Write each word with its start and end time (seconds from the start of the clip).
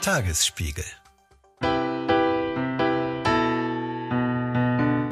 Tagesspiegel 0.00 0.84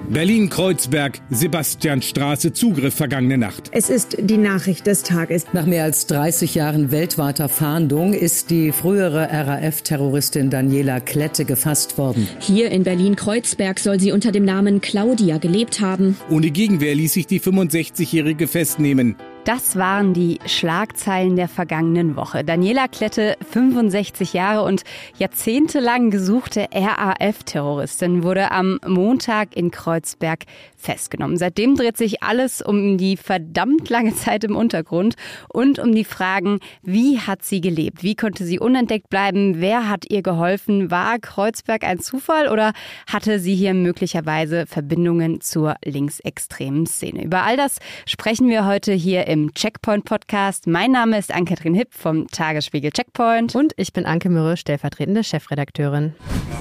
Berlin-Kreuzberg, 0.09 1.21
Sebastianstraße, 1.29 2.55
Zugriff 2.55 2.95
vergangene 2.95 3.37
Nacht. 3.37 3.71
Es 3.73 3.91
ist 3.91 4.17
die 4.19 4.39
Nachricht 4.39 4.87
des 4.87 5.03
Tages. 5.03 5.45
Nach 5.53 5.67
mehr 5.67 5.85
als 5.85 6.07
30 6.07 6.55
Jahren 6.55 6.91
weltweiter 6.91 7.51
Fahndung 7.51 8.15
ist 8.15 8.49
die 8.49 8.73
frühere 8.73 9.29
RAF-Terroristin 9.31 10.49
Daniela 10.49 11.01
Klette 11.01 11.45
gefasst 11.45 11.99
worden. 11.99 12.27
Hier 12.41 12.71
in 12.71 12.85
Berlin-Kreuzberg 12.85 13.79
soll 13.79 14.01
sie 14.01 14.13
unter 14.13 14.33
dem 14.33 14.47
Namen 14.47 14.81
Claudia 14.81 15.37
gelebt 15.37 15.83
haben. 15.83 16.17
Ohne 16.31 16.51
Gegenwehr 16.51 16.95
ließ 16.95 17.13
sich 17.13 17.27
die 17.27 17.41
65-Jährige 17.41 18.49
festnehmen. 18.49 19.17
Das 19.45 19.77
waren 19.77 20.13
die 20.13 20.39
Schlagzeilen 20.45 21.37
der 21.37 21.49
vergangenen 21.49 22.17
Woche. 22.17 22.45
Daniela 22.45 22.87
Klette, 22.87 23.37
65 23.51 24.35
Jahre 24.35 24.63
und 24.63 24.85
jahrzehntelang 25.17 26.11
gesuchte 26.11 26.67
RAF-Terroristin, 26.73 28.23
wurde 28.23 28.51
am 28.51 28.79
Montag 28.87 29.57
in 29.57 29.71
Kreuzberg 29.71 30.41
festgenommen. 30.79 31.37
Seitdem 31.37 31.77
dreht 31.77 31.97
sich 31.97 32.23
alles 32.23 32.63
um 32.63 32.97
die 32.97 33.17
verdammt 33.17 33.91
lange 33.91 34.15
Zeit 34.15 34.45
im 34.45 34.57
Untergrund 34.57 35.17
und 35.49 35.79
um 35.79 35.95
die 35.95 36.05
Fragen, 36.05 36.61
wie 36.83 37.19
hat 37.19 37.43
sie 37.43 37.61
gelebt? 37.61 38.03
Wie 38.03 38.15
konnte 38.15 38.45
sie 38.45 38.59
unentdeckt 38.59 39.11
bleiben? 39.11 39.61
Wer 39.61 39.89
hat 39.89 40.05
ihr 40.09 40.23
geholfen? 40.23 40.91
War 40.91 41.19
Kreuzberg 41.19 41.85
ein 41.85 41.99
Zufall 41.99 42.49
oder 42.49 42.73
hatte 43.07 43.39
sie 43.41 43.55
hier 43.55 43.75
möglicherweise 43.75 44.67
Verbindungen 44.67 45.41
zur 45.41 45.75
linksextremen 45.85 46.87
Szene? 46.87 47.25
Über 47.25 47.43
all 47.43 47.57
das 47.57 47.79
sprechen 48.07 48.49
wir 48.49 48.65
heute 48.67 48.93
hier 48.93 49.27
im 49.27 49.53
Checkpoint 49.55 50.05
Podcast. 50.05 50.67
Mein 50.67 50.93
Name 50.93 51.19
ist 51.19 51.35
Ann-Kathrin 51.35 51.75
Hipp 51.75 51.93
vom 51.93 52.29
Tagesspiegel 52.29 52.93
Checkpoint. 52.93 53.55
Und 53.55 53.73
ich 53.77 53.93
bin 53.93 54.07
Anke 54.07 54.31
Mürre, 54.31 54.57
stellvertretende 54.57 55.25
Chefredakteurin. 55.25 56.15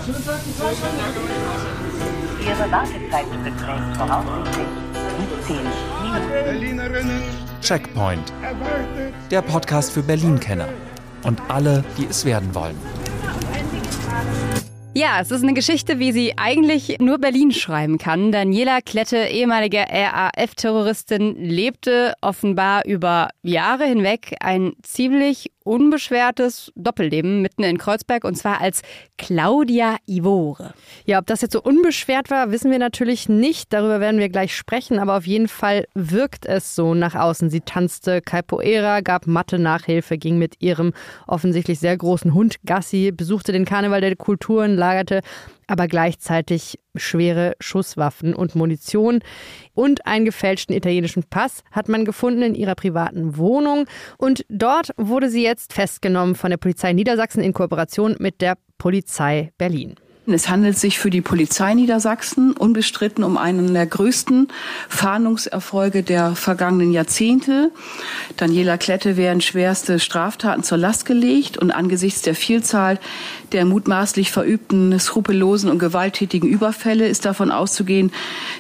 Ihre 0.08 1.37
Wartezeit 2.72 3.26
beträgt 3.44 3.98
voraussichtlich 3.98 4.68
17 5.48 5.58
Minuten. 6.60 7.24
Checkpoint. 7.62 8.34
Der 9.32 9.42
Podcast 9.42 9.94
für 9.94 10.04
Berlin-Kenner 10.04 10.68
und 11.24 11.42
alle, 11.48 11.84
die 11.98 12.06
es 12.10 12.26
werden 12.26 12.54
wollen. 12.54 12.76
Ja, 14.94 15.20
es 15.22 15.30
ist 15.30 15.44
eine 15.44 15.54
Geschichte, 15.54 16.00
wie 16.00 16.12
sie 16.12 16.34
eigentlich 16.38 16.98
nur 17.00 17.20
Berlin 17.20 17.52
schreiben 17.52 18.00
kann. 18.00 18.32
Daniela 18.32 18.82
Klette, 18.82 19.18
ehemalige 19.28 19.86
RAF-Terroristin, 19.90 21.36
lebte 21.36 22.16
offenbar 22.22 22.84
über 22.86 23.30
Jahre 23.44 23.86
hinweg 23.86 24.36
ein 24.40 24.74
ziemlich 24.82 25.52
unbeschwertes 25.68 26.72
Doppelleben 26.76 27.42
mitten 27.42 27.64
in 27.64 27.78
Kreuzberg 27.78 28.24
und 28.24 28.36
zwar 28.36 28.62
als 28.62 28.82
Claudia 29.18 29.98
Ivore. 30.08 30.74
Ja, 31.06 31.20
ob 31.20 31.28
das 31.28 31.42
jetzt 31.42 31.54
so 31.54 31.62
unbeschwert 31.62 32.30
war, 32.30 32.52
wissen 32.52 32.72
wir 32.72 32.80
natürlich 32.80 33.30
nicht. 33.30 33.74
Darüber 33.74 34.00
werden 34.00 34.20
wir 34.20 34.30
gleich 34.30 34.56
sprechen, 34.56 35.00
aber 35.00 35.18
auf 35.18 35.28
jeden 35.28 35.48
Fall 35.48 35.86
wirkt 35.94 36.46
es 36.46 36.76
so 36.76 36.94
nach 36.94 37.16
außen. 37.16 37.50
Sie 37.50 37.62
tanzte 37.62 38.22
Capoeira, 38.22 39.02
gab 39.02 39.28
Mathe-Nachhilfe, 39.28 40.18
ging 40.18 40.38
mit 40.38 40.56
ihrem 40.60 40.94
offensichtlich 41.28 41.80
sehr 41.80 41.98
großen 41.98 42.34
Hund 42.34 42.56
Gassi, 42.66 43.12
besuchte 43.12 43.52
den 43.52 43.66
Karneval 43.66 44.02
der 44.02 44.16
Kulturen, 44.16 44.76
lagerte 44.76 45.22
aber 45.68 45.88
gleichzeitig 45.88 46.80
schwere 46.96 47.54
Schusswaffen 47.60 48.34
und 48.34 48.56
Munition 48.56 49.20
und 49.74 50.08
einen 50.08 50.26
gefälschten 50.26 50.76
italienischen 50.76 51.24
Pass 51.30 51.64
hat 51.72 51.90
man 51.90 52.06
gefunden 52.06 52.42
in 52.42 52.56
ihrer 52.56 52.76
privaten 52.76 53.38
Wohnung. 53.38 53.86
Und 54.18 54.46
dort 54.50 54.92
wurde 54.98 55.30
sie 55.30 55.44
jetzt 55.44 55.74
festgenommen 55.74 56.36
von 56.36 56.50
der 56.50 56.58
Polizei 56.58 56.94
Niedersachsen 56.94 57.44
in 57.44 57.54
Kooperation 57.54 58.16
mit 58.20 58.42
der 58.42 58.58
Polizei 58.78 59.52
Berlin. 59.58 59.96
Es 60.30 60.50
handelt 60.50 60.78
sich 60.78 61.00
für 61.00 61.10
die 61.10 61.22
Polizei 61.22 61.74
Niedersachsen 61.74 62.52
unbestritten 62.52 63.24
um 63.24 63.38
einen 63.38 63.74
der 63.74 63.86
größten 63.86 64.50
Fahndungserfolge 64.90 66.04
der 66.04 66.36
vergangenen 66.36 66.92
Jahrzehnte. 66.92 67.72
Daniela 68.36 68.78
Klette 68.78 69.16
werden 69.16 69.40
schwerste 69.40 70.00
Straftaten 70.00 70.64
zur 70.64 70.78
Last 70.78 71.06
gelegt 71.06 71.58
und 71.58 71.72
angesichts 71.72 72.24
der 72.24 72.36
Vielzahl 72.36 73.00
der 73.54 73.64
mutmaßlich 73.64 74.32
verübten, 74.32 75.00
skrupellosen 75.00 75.70
und 75.70 75.80
gewalttätigen 75.80 76.50
Überfälle 76.50 77.08
ist 77.08 77.24
davon 77.24 77.50
auszugehen, 77.50 78.12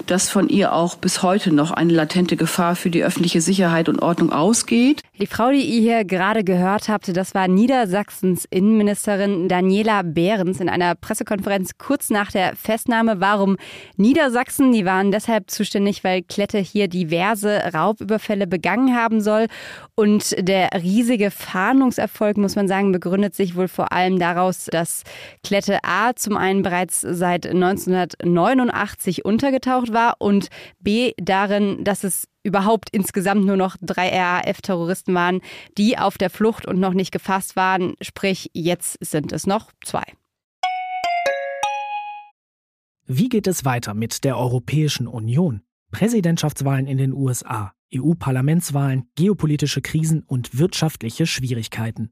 dass 0.05 0.29
von 0.29 0.47
ihr 0.47 0.71
auch 0.71 0.95
bis 0.95 1.21
heute 1.21 1.51
noch 1.51 1.71
eine 1.71 1.91
latente 1.91 2.37
Gefahr 2.37 2.77
für 2.77 2.89
die 2.89 3.03
öffentliche 3.03 3.41
Sicherheit 3.41 3.89
und 3.89 4.01
Ordnung 4.01 4.31
ausgeht. 4.31 5.03
Die 5.19 5.25
Frau, 5.25 5.49
die 5.49 5.63
ihr 5.63 5.81
hier 5.81 6.05
gerade 6.05 6.43
gehört 6.43 6.89
habt, 6.89 7.17
das 7.17 7.33
war 7.33 7.47
Niedersachsens 7.47 8.45
Innenministerin 8.51 9.47
Daniela 9.47 10.03
Behrens 10.03 10.59
in 10.59 10.69
einer 10.69 10.93
Pressekonferenz 10.93 11.79
kurz 11.79 12.11
nach 12.11 12.31
der 12.31 12.55
Festnahme. 12.55 13.19
Warum 13.19 13.57
Niedersachsen? 13.95 14.71
Die 14.73 14.85
waren 14.85 15.11
deshalb 15.11 15.49
zuständig, 15.49 16.03
weil 16.03 16.21
Klette 16.21 16.59
hier 16.59 16.87
diverse 16.87 17.73
Raubüberfälle 17.73 18.45
begangen 18.45 18.95
haben 18.95 19.19
soll. 19.19 19.47
Und 19.95 20.35
der 20.37 20.69
riesige 20.75 21.31
Fahndungserfolg, 21.31 22.37
muss 22.37 22.55
man 22.55 22.67
sagen, 22.67 22.91
begründet 22.91 23.33
sich 23.33 23.55
wohl 23.55 23.67
vor 23.67 23.91
allem 23.91 24.19
daraus, 24.19 24.65
dass 24.65 25.01
Klette 25.43 25.79
A 25.81 26.13
zum 26.15 26.37
einen 26.37 26.61
bereits 26.61 27.01
seit 27.01 27.47
1989 27.47 29.25
untergetaucht 29.25 29.91
war 29.91 30.17
und 30.19 30.49
B 30.79 31.13
darin, 31.17 31.83
dass 31.83 32.03
es 32.03 32.27
überhaupt 32.47 32.89
insgesamt 32.91 33.45
nur 33.45 33.57
noch 33.57 33.75
drei 33.81 34.09
RAF-Terroristen 34.09 35.13
waren, 35.13 35.41
die 35.77 35.97
auf 35.97 36.17
der 36.17 36.29
Flucht 36.29 36.65
und 36.65 36.79
noch 36.79 36.93
nicht 36.93 37.11
gefasst 37.11 37.55
waren. 37.55 37.95
Sprich, 38.01 38.49
jetzt 38.53 38.97
sind 39.01 39.31
es 39.33 39.45
noch 39.45 39.71
zwei. 39.83 40.03
Wie 43.05 43.29
geht 43.29 43.47
es 43.47 43.65
weiter 43.65 43.93
mit 43.93 44.23
der 44.23 44.37
Europäischen 44.37 45.07
Union? 45.07 45.61
Präsidentschaftswahlen 45.91 46.87
in 46.87 46.97
den 46.97 47.13
USA, 47.13 47.73
EU-Parlamentswahlen, 47.95 49.09
geopolitische 49.15 49.81
Krisen 49.81 50.23
und 50.23 50.57
wirtschaftliche 50.57 51.25
Schwierigkeiten. 51.25 52.11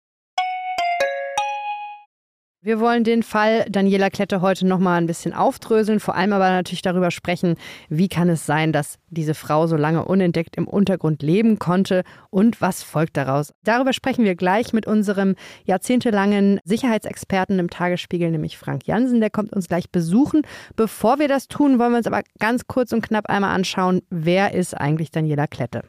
Wir 2.63 2.79
wollen 2.79 3.03
den 3.03 3.23
Fall 3.23 3.65
Daniela 3.71 4.11
Klette 4.11 4.39
heute 4.41 4.67
noch 4.67 4.77
mal 4.77 4.97
ein 4.97 5.07
bisschen 5.07 5.33
aufdröseln, 5.33 5.99
vor 5.99 6.13
allem 6.13 6.31
aber 6.31 6.51
natürlich 6.51 6.83
darüber 6.83 7.09
sprechen, 7.09 7.55
wie 7.89 8.07
kann 8.07 8.29
es 8.29 8.45
sein, 8.45 8.71
dass 8.71 8.99
diese 9.09 9.33
Frau 9.33 9.65
so 9.65 9.75
lange 9.77 10.05
unentdeckt 10.05 10.57
im 10.57 10.67
Untergrund 10.67 11.23
leben 11.23 11.57
konnte 11.57 12.03
und 12.29 12.61
was 12.61 12.83
folgt 12.83 13.17
daraus. 13.17 13.51
Darüber 13.63 13.93
sprechen 13.93 14.25
wir 14.25 14.35
gleich 14.35 14.73
mit 14.73 14.85
unserem 14.85 15.33
jahrzehntelangen 15.65 16.59
Sicherheitsexperten 16.63 17.57
im 17.57 17.71
Tagesspiegel, 17.71 18.29
nämlich 18.29 18.59
Frank 18.59 18.85
Jansen, 18.85 19.21
der 19.21 19.31
kommt 19.31 19.53
uns 19.53 19.67
gleich 19.67 19.89
besuchen. 19.89 20.43
Bevor 20.75 21.17
wir 21.17 21.27
das 21.27 21.47
tun, 21.47 21.79
wollen 21.79 21.93
wir 21.93 21.97
uns 21.97 22.05
aber 22.05 22.21
ganz 22.37 22.67
kurz 22.67 22.91
und 22.91 23.01
knapp 23.01 23.25
einmal 23.27 23.55
anschauen, 23.55 24.03
wer 24.11 24.53
ist 24.53 24.75
eigentlich 24.75 25.09
Daniela 25.09 25.47
Klette? 25.47 25.81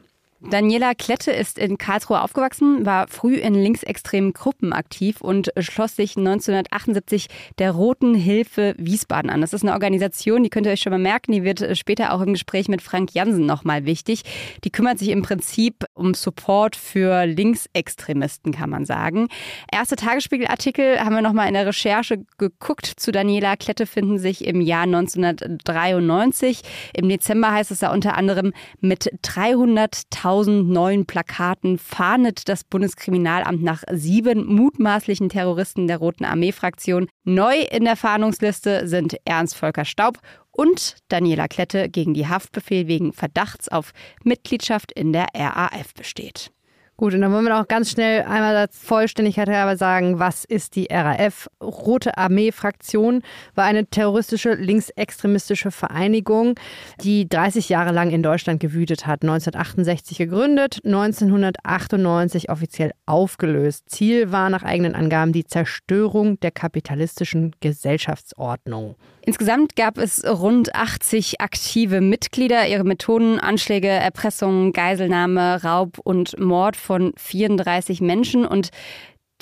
Daniela 0.49 0.93
Klette 0.93 1.31
ist 1.31 1.57
in 1.57 1.77
Karlsruhe 1.77 2.21
aufgewachsen, 2.21 2.85
war 2.85 3.07
früh 3.07 3.35
in 3.35 3.53
linksextremen 3.53 4.33
Gruppen 4.33 4.73
aktiv 4.73 5.21
und 5.21 5.53
schloss 5.57 5.95
sich 5.95 6.17
1978 6.17 7.27
der 7.59 7.71
Roten 7.71 8.13
Hilfe 8.13 8.75
Wiesbaden 8.77 9.29
an. 9.29 9.39
Das 9.39 9.53
ist 9.53 9.63
eine 9.63 9.71
Organisation, 9.71 10.43
die 10.43 10.49
könnt 10.49 10.65
ihr 10.65 10.73
euch 10.73 10.81
schon 10.81 10.91
mal 10.91 10.99
merken, 10.99 11.31
die 11.31 11.43
wird 11.43 11.77
später 11.77 12.13
auch 12.13 12.19
im 12.19 12.33
Gespräch 12.33 12.67
mit 12.67 12.81
Frank 12.81 13.13
Jansen 13.13 13.45
nochmal 13.45 13.85
wichtig. 13.85 14.23
Die 14.65 14.69
kümmert 14.69 14.99
sich 14.99 15.09
im 15.09 15.21
Prinzip 15.21 15.85
um 15.93 16.13
Support 16.13 16.75
für 16.75 17.25
Linksextremisten, 17.25 18.51
kann 18.51 18.69
man 18.69 18.83
sagen. 18.83 19.29
Erste 19.71 19.95
Tagesspiegelartikel 19.95 20.99
haben 20.99 21.15
wir 21.15 21.21
nochmal 21.21 21.47
in 21.47 21.53
der 21.53 21.67
Recherche 21.67 22.25
geguckt. 22.37 22.85
Zu 22.97 23.13
Daniela 23.13 23.55
Klette 23.55 23.85
finden 23.85 24.19
sich 24.19 24.43
im 24.45 24.59
Jahr 24.59 24.83
1993. 24.83 26.61
Im 26.93 27.07
Dezember 27.07 27.53
heißt 27.53 27.71
es 27.71 27.79
da 27.79 27.93
unter 27.93 28.17
anderem 28.17 28.51
mit 28.81 29.09
300.000 29.23 30.32
1000 30.33 30.67
neuen 30.67 31.05
Plakaten 31.05 31.77
fahndet 31.77 32.49
das 32.49 32.63
Bundeskriminalamt 32.63 33.61
nach 33.61 33.83
sieben 33.91 34.47
mutmaßlichen 34.47 35.29
Terroristen 35.29 35.85
der 35.85 35.97
Roten 35.97 36.25
Armee-Fraktion. 36.25 37.07
Neu 37.23 37.61
in 37.69 37.85
der 37.85 37.95
Fahndungsliste 37.95 38.87
sind 38.87 39.15
Ernst 39.25 39.55
Volker 39.55 39.85
Staub 39.85 40.17
und 40.49 40.95
Daniela 41.07 41.47
Klette, 41.47 41.87
gegen 41.87 42.15
die 42.15 42.27
Haftbefehl 42.27 42.87
wegen 42.87 43.13
Verdachts 43.13 43.69
auf 43.69 43.93
Mitgliedschaft 44.23 44.91
in 44.91 45.13
der 45.13 45.27
RAF 45.35 45.93
besteht. 45.93 46.51
Gut, 46.95 47.15
und 47.15 47.21
dann 47.21 47.31
wollen 47.33 47.45
wir 47.45 47.57
noch 47.57 47.67
ganz 47.67 47.89
schnell 47.89 48.21
einmal 48.21 48.55
als 48.55 48.77
Vollständigkeit 48.77 49.49
halber 49.49 49.77
sagen, 49.77 50.19
was 50.19 50.45
ist 50.45 50.75
die 50.75 50.87
RAF? 50.91 51.49
Rote 51.59 52.19
Armee-Fraktion 52.19 53.23
war 53.55 53.65
eine 53.65 53.87
terroristische 53.87 54.53
linksextremistische 54.53 55.71
Vereinigung, 55.71 56.53
die 57.01 57.27
30 57.27 57.67
Jahre 57.69 57.91
lang 57.91 58.11
in 58.11 58.21
Deutschland 58.21 58.59
gewütet 58.59 59.07
hat. 59.07 59.23
1968 59.23 60.19
gegründet, 60.19 60.81
1998 60.85 62.51
offiziell 62.51 62.91
aufgelöst. 63.07 63.89
Ziel 63.89 64.31
war 64.31 64.51
nach 64.51 64.61
eigenen 64.61 64.93
Angaben 64.93 65.33
die 65.33 65.45
Zerstörung 65.45 66.39
der 66.41 66.51
kapitalistischen 66.51 67.55
Gesellschaftsordnung. 67.59 68.95
Insgesamt 69.25 69.77
gab 69.77 69.97
es 69.97 70.25
rund 70.25 70.75
80 70.75 71.39
aktive 71.39 72.01
Mitglieder. 72.01 72.67
Ihre 72.67 72.83
Methoden, 72.83 73.39
Anschläge, 73.39 73.87
Erpressung, 73.87 74.73
Geiselnahme, 74.73 75.63
Raub 75.63 75.97
und 76.03 76.37
Mord 76.39 76.75
von 76.75 77.13
34 77.15 78.01
Menschen. 78.01 78.45
Und 78.45 78.71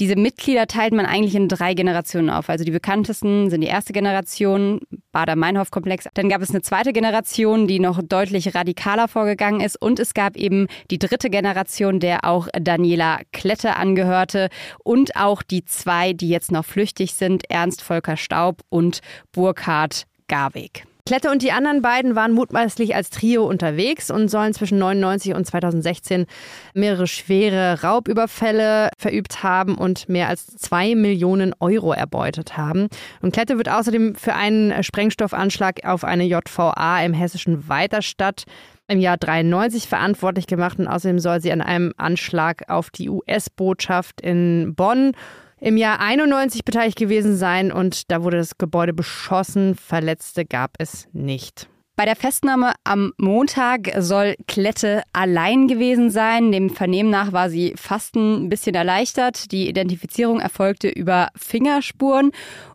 diese 0.02 0.16
Mitglieder 0.16 0.66
teilt 0.66 0.94
man 0.94 1.06
eigentlich 1.06 1.36
in 1.36 1.48
drei 1.48 1.76
Generationen 1.76 2.32
auf. 2.32 2.50
Also 2.50 2.64
die 2.64 2.72
bekanntesten 2.72 3.52
sind 3.52 3.62
die 3.62 3.68
erste 3.68 3.94
Generation, 3.94 4.80
Bader-Meinhof-Komplex. 5.12 6.08
Dann 6.16 6.28
gab 6.28 6.42
es 6.42 6.50
eine 6.50 6.64
zweite 6.64 6.92
Generation, 6.92 7.68
die 7.68 7.78
noch 7.80 8.02
deutlich 8.02 8.56
radikaler 8.56 9.08
vorgegangen 9.08 9.62
ist. 9.62 9.80
Und 9.80 10.00
es 10.00 10.16
gab 10.16 10.38
eben 10.38 10.66
die 10.90 10.98
dritte 10.98 11.30
Generation, 11.30 12.00
der 12.00 12.26
auch 12.26 12.48
Daniela 12.60 13.20
Klette 13.32 13.76
angehörte. 13.76 14.50
Und 14.84 15.16
auch 15.16 15.44
die 15.44 15.66
zwei, 15.66 16.14
die 16.14 16.30
jetzt 16.30 16.52
noch 16.52 16.66
flüchtig 16.66 17.14
sind, 17.14 17.48
Ernst 17.52 17.84
Volker 17.84 18.18
Staub 18.18 18.62
und 18.70 19.02
Burkhard 19.32 20.08
Garweg. 20.28 20.88
Klette 21.06 21.32
und 21.32 21.42
die 21.42 21.52
anderen 21.52 21.82
beiden 21.82 22.16
waren 22.16 22.32
mutmaßlich 22.32 22.96
als 22.96 23.10
Trio 23.10 23.46
unterwegs 23.46 24.12
und 24.12 24.30
sollen 24.30 24.54
zwischen 24.54 24.78
99 24.78 25.34
und 25.34 25.46
2016 25.46 26.26
mehrere 26.74 27.08
schwere 27.08 27.82
Raubüberfälle 27.82 28.90
verübt 28.98 29.44
haben 29.44 29.76
und 29.76 30.10
mehr 30.10 30.28
als 30.28 30.48
zwei 30.48 30.96
Millionen 30.96 31.54
Euro 31.60 31.94
erbeutet 31.94 32.58
haben. 32.58 32.88
Und 33.22 33.34
Klette 33.34 33.58
wird 33.58 33.70
außerdem 33.70 34.16
für 34.16 34.36
einen 34.36 34.84
Sprengstoffanschlag 34.84 35.86
auf 35.86 36.04
eine 36.04 36.26
JVA 36.26 37.04
im 37.04 37.14
hessischen 37.14 37.68
Weiterstadt 37.68 38.44
im 38.88 39.00
Jahr 39.00 39.18
93 39.18 39.88
verantwortlich 39.88 40.48
gemacht 40.48 40.78
und 40.78 40.88
außerdem 40.88 41.20
soll 41.20 41.42
sie 41.42 41.52
an 41.52 41.62
einem 41.62 41.94
Anschlag 41.98 42.70
auf 42.70 42.90
die 42.90 43.10
US-Botschaft 43.10 44.22
in 44.22 44.76
Bonn 44.76 45.14
im 45.62 45.78
Jahr 45.78 46.00
91 46.00 46.66
beteiligt 46.66 46.98
gewesen 46.98 47.38
sein 47.38 47.72
und 47.72 48.12
da 48.12 48.24
wurde 48.24 48.38
das 48.38 48.58
Gebäude 48.58 48.94
beschossen. 48.94 49.76
Verletzte 49.76 50.44
gab 50.44 50.72
es 50.80 51.08
nicht. 51.14 51.70
Bei 51.96 52.06
der 52.06 52.16
Festnahme 52.16 52.74
am 52.84 53.14
Montag 53.18 53.92
soll 54.00 54.36
Klette 54.48 55.04
allein 55.14 55.68
gewesen 55.68 56.10
sein. 56.10 56.52
Dem 56.52 56.72
Vernehmen 56.72 57.12
nach 57.12 57.32
war 57.32 57.52
sie 57.52 57.76
fast 57.76 58.16
ein 58.16 58.50
bisschen 58.50 58.74
erleichtert. 58.74 59.52
Die 59.52 59.70
Identifizierung 59.70 60.40
erfolgte 60.40 60.90
über 60.90 61.28
Fingerspuren 61.36 62.32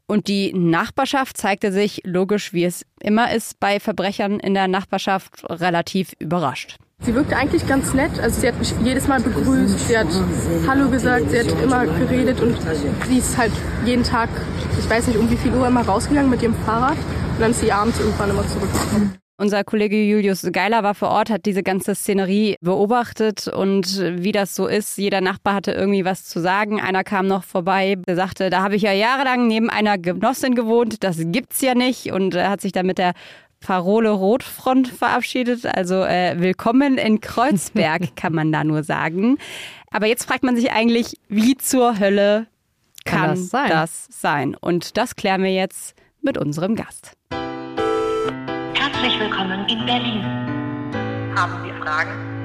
und 0.06 0.28
die 0.28 0.52
Nachbarschaft 0.52 1.36
zeigte 1.36 1.72
sich, 1.72 2.02
logisch 2.04 2.52
wie 2.52 2.64
es 2.64 2.86
immer 3.00 3.32
ist 3.32 3.58
bei 3.58 3.80
Verbrechern 3.80 4.38
in 4.38 4.54
der 4.54 4.68
Nachbarschaft, 4.68 5.42
relativ 5.50 6.12
überrascht. 6.20 6.78
Sie 7.06 7.14
wirkte 7.14 7.36
eigentlich 7.36 7.64
ganz 7.68 7.94
nett. 7.94 8.18
Also 8.20 8.40
sie 8.40 8.48
hat 8.48 8.58
mich 8.58 8.74
jedes 8.82 9.06
Mal 9.06 9.20
begrüßt, 9.20 9.86
sie 9.86 9.96
hat 9.96 10.08
Hallo 10.66 10.90
gesagt, 10.90 11.30
sie 11.30 11.38
hat 11.38 11.62
immer 11.62 11.86
geredet. 11.86 12.40
Und 12.40 12.56
sie 13.08 13.18
ist 13.18 13.38
halt 13.38 13.52
jeden 13.84 14.02
Tag, 14.02 14.28
ich 14.76 14.90
weiß 14.90 15.06
nicht 15.06 15.16
um 15.16 15.30
wie 15.30 15.36
viel 15.36 15.52
Uhr, 15.54 15.68
immer 15.68 15.86
rausgegangen 15.86 16.28
mit 16.28 16.42
ihrem 16.42 16.56
Fahrrad. 16.64 16.96
Und 16.96 17.40
dann 17.40 17.52
ist 17.52 17.60
sie 17.60 17.70
abends 17.70 18.00
irgendwann 18.00 18.30
immer 18.30 18.46
zurückgekommen. 18.48 19.14
Unser 19.38 19.64
Kollege 19.64 20.02
Julius 20.02 20.48
Geiler 20.50 20.82
war 20.82 20.94
vor 20.94 21.10
Ort, 21.10 21.28
hat 21.28 21.44
diese 21.44 21.62
ganze 21.62 21.94
Szenerie 21.94 22.56
beobachtet. 22.62 23.46
Und 23.46 24.00
wie 24.00 24.32
das 24.32 24.54
so 24.54 24.66
ist, 24.66 24.96
jeder 24.96 25.20
Nachbar 25.20 25.54
hatte 25.54 25.72
irgendwie 25.72 26.06
was 26.06 26.24
zu 26.24 26.40
sagen. 26.40 26.80
Einer 26.80 27.04
kam 27.04 27.26
noch 27.26 27.44
vorbei, 27.44 27.96
der 28.08 28.16
sagte, 28.16 28.48
da 28.48 28.62
habe 28.62 28.76
ich 28.76 28.82
ja 28.82 28.92
jahrelang 28.92 29.46
neben 29.46 29.68
einer 29.68 29.98
Genossin 29.98 30.54
gewohnt, 30.54 31.04
das 31.04 31.18
gibt's 31.20 31.60
ja 31.60 31.74
nicht. 31.74 32.10
Und 32.12 32.34
hat 32.34 32.62
sich 32.62 32.72
dann 32.72 32.86
mit 32.86 32.96
der 32.96 33.12
Parole 33.60 34.10
Rotfront 34.10 34.88
verabschiedet. 34.88 35.66
Also 35.66 36.02
äh, 36.02 36.36
willkommen 36.38 36.98
in 36.98 37.20
Kreuzberg, 37.20 38.16
kann 38.16 38.32
man 38.32 38.52
da 38.52 38.64
nur 38.64 38.82
sagen. 38.82 39.38
Aber 39.90 40.06
jetzt 40.06 40.24
fragt 40.24 40.42
man 40.42 40.56
sich 40.56 40.72
eigentlich, 40.72 41.18
wie 41.28 41.56
zur 41.56 41.98
Hölle 41.98 42.46
kann, 43.04 43.20
kann 43.20 43.30
das, 43.30 43.48
sein? 43.48 43.70
das 43.70 44.06
sein? 44.10 44.54
Und 44.54 44.96
das 44.96 45.16
klären 45.16 45.42
wir 45.42 45.52
jetzt 45.52 45.94
mit 46.22 46.38
unserem 46.38 46.74
Gast. 46.74 47.16
Herzlich 48.74 49.18
willkommen 49.18 49.66
in 49.68 49.86
Berlin. 49.86 50.22
Haben 51.34 51.64
wir 51.64 51.74
Fragen? 51.82 52.35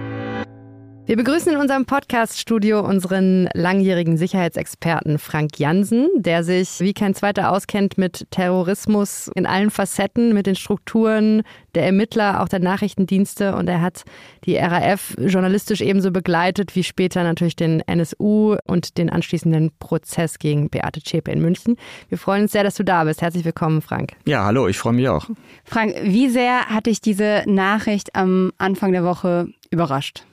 Wir 1.07 1.17
begrüßen 1.17 1.51
in 1.51 1.57
unserem 1.57 1.85
Podcast-Studio 1.85 2.79
unseren 2.79 3.49
langjährigen 3.53 4.17
Sicherheitsexperten 4.17 5.17
Frank 5.17 5.57
Jansen, 5.59 6.07
der 6.15 6.43
sich 6.43 6.79
wie 6.79 6.93
kein 6.93 7.15
zweiter 7.15 7.51
auskennt 7.51 7.97
mit 7.97 8.27
Terrorismus 8.29 9.29
in 9.33 9.47
allen 9.47 9.71
Facetten, 9.71 10.33
mit 10.33 10.45
den 10.45 10.55
Strukturen 10.55 11.41
der 11.73 11.85
Ermittler, 11.85 12.41
auch 12.41 12.47
der 12.47 12.59
Nachrichtendienste. 12.59 13.55
Und 13.55 13.67
er 13.67 13.81
hat 13.81 14.03
die 14.45 14.55
RAF 14.57 15.15
journalistisch 15.17 15.81
ebenso 15.81 16.11
begleitet 16.11 16.75
wie 16.75 16.83
später 16.83 17.23
natürlich 17.23 17.55
den 17.55 17.81
NSU 17.81 18.55
und 18.65 18.97
den 18.99 19.09
anschließenden 19.09 19.71
Prozess 19.79 20.37
gegen 20.37 20.69
Beate 20.69 21.01
Zschäpe 21.01 21.31
in 21.31 21.41
München. 21.41 21.77
Wir 22.09 22.19
freuen 22.19 22.43
uns 22.43 22.51
sehr, 22.51 22.63
dass 22.63 22.75
du 22.75 22.83
da 22.83 23.03
bist. 23.03 23.21
Herzlich 23.21 23.43
willkommen, 23.43 23.81
Frank. 23.81 24.13
Ja, 24.25 24.45
hallo, 24.45 24.67
ich 24.67 24.77
freue 24.77 24.93
mich 24.93 25.09
auch. 25.09 25.27
Frank, 25.65 25.95
wie 26.03 26.29
sehr 26.29 26.67
hat 26.67 26.85
dich 26.85 27.01
diese 27.01 27.43
Nachricht 27.47 28.15
am 28.15 28.51
Anfang 28.59 28.91
der 28.91 29.03
Woche 29.03 29.47
überrascht? 29.71 30.23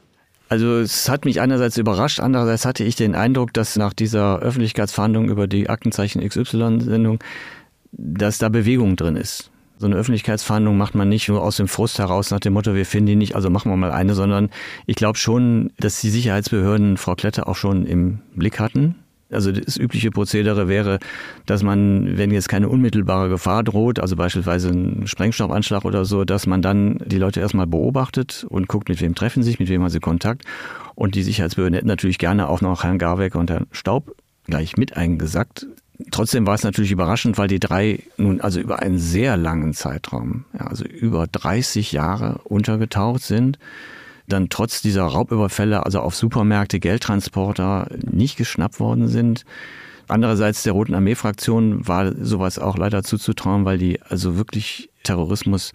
Also 0.48 0.78
es 0.78 1.08
hat 1.08 1.24
mich 1.24 1.40
einerseits 1.40 1.76
überrascht, 1.76 2.20
andererseits 2.20 2.64
hatte 2.64 2.84
ich 2.84 2.96
den 2.96 3.14
Eindruck, 3.14 3.52
dass 3.52 3.76
nach 3.76 3.92
dieser 3.92 4.38
Öffentlichkeitsverhandlung 4.38 5.28
über 5.28 5.46
die 5.46 5.68
Aktenzeichen 5.68 6.26
XY-Sendung, 6.26 7.18
dass 7.92 8.38
da 8.38 8.48
Bewegung 8.48 8.96
drin 8.96 9.16
ist. 9.16 9.50
So 9.76 9.86
eine 9.86 9.96
Öffentlichkeitsverhandlung 9.96 10.76
macht 10.76 10.94
man 10.94 11.08
nicht 11.08 11.28
nur 11.28 11.42
aus 11.42 11.58
dem 11.58 11.68
Frust 11.68 11.98
heraus 11.98 12.30
nach 12.30 12.40
dem 12.40 12.54
Motto, 12.54 12.74
wir 12.74 12.86
finden 12.86 13.06
die 13.06 13.16
nicht, 13.16 13.36
also 13.36 13.50
machen 13.50 13.70
wir 13.70 13.76
mal 13.76 13.92
eine, 13.92 14.14
sondern 14.14 14.50
ich 14.86 14.96
glaube 14.96 15.18
schon, 15.18 15.70
dass 15.78 16.00
die 16.00 16.10
Sicherheitsbehörden 16.10 16.96
Frau 16.96 17.14
Klette 17.14 17.46
auch 17.46 17.56
schon 17.56 17.86
im 17.86 18.20
Blick 18.34 18.58
hatten 18.58 18.96
also 19.30 19.52
das 19.52 19.76
übliche 19.76 20.10
Prozedere 20.10 20.68
wäre, 20.68 20.98
dass 21.46 21.62
man, 21.62 22.16
wenn 22.16 22.30
jetzt 22.30 22.48
keine 22.48 22.68
unmittelbare 22.68 23.28
Gefahr 23.28 23.62
droht, 23.62 23.98
also 23.98 24.16
beispielsweise 24.16 24.70
ein 24.70 25.06
Sprengstoffanschlag 25.06 25.84
oder 25.84 26.04
so, 26.04 26.24
dass 26.24 26.46
man 26.46 26.62
dann 26.62 26.98
die 27.04 27.18
Leute 27.18 27.40
erstmal 27.40 27.66
beobachtet 27.66 28.46
und 28.48 28.68
guckt, 28.68 28.88
mit 28.88 29.00
wem 29.00 29.14
treffen 29.14 29.42
sie 29.42 29.50
sich, 29.50 29.60
mit 29.60 29.68
wem 29.68 29.82
haben 29.82 29.90
sie 29.90 30.00
Kontakt. 30.00 30.44
Und 30.94 31.14
die 31.14 31.22
Sicherheitsbehörden 31.22 31.74
hätten 31.74 31.88
natürlich 31.88 32.18
gerne 32.18 32.48
auch 32.48 32.60
noch 32.60 32.84
Herrn 32.84 32.98
Garweg 32.98 33.34
und 33.34 33.50
Herrn 33.50 33.66
Staub 33.70 34.14
gleich 34.46 34.76
mit 34.76 34.96
eingesackt. 34.96 35.66
Trotzdem 36.10 36.46
war 36.46 36.54
es 36.54 36.62
natürlich 36.62 36.92
überraschend, 36.92 37.38
weil 37.38 37.48
die 37.48 37.60
drei 37.60 38.00
nun 38.16 38.40
also 38.40 38.60
über 38.60 38.80
einen 38.80 38.98
sehr 38.98 39.36
langen 39.36 39.74
Zeitraum, 39.74 40.44
also 40.56 40.84
über 40.84 41.26
30 41.26 41.92
Jahre 41.92 42.40
untergetaucht 42.44 43.22
sind 43.22 43.58
dann 44.28 44.48
trotz 44.48 44.82
dieser 44.82 45.04
Raubüberfälle, 45.04 45.84
also 45.84 46.00
auf 46.00 46.14
Supermärkte, 46.14 46.80
Geldtransporter 46.80 47.88
nicht 48.10 48.36
geschnappt 48.36 48.80
worden 48.80 49.08
sind. 49.08 49.44
Andererseits 50.06 50.62
der 50.62 50.72
Roten 50.72 50.94
Armee-Fraktion 50.94 51.86
war 51.86 52.14
sowas 52.14 52.58
auch 52.58 52.78
leider 52.78 53.02
zuzutrauen, 53.02 53.64
weil 53.64 53.78
die 53.78 54.00
also 54.02 54.36
wirklich 54.36 54.90
Terrorismus 55.02 55.72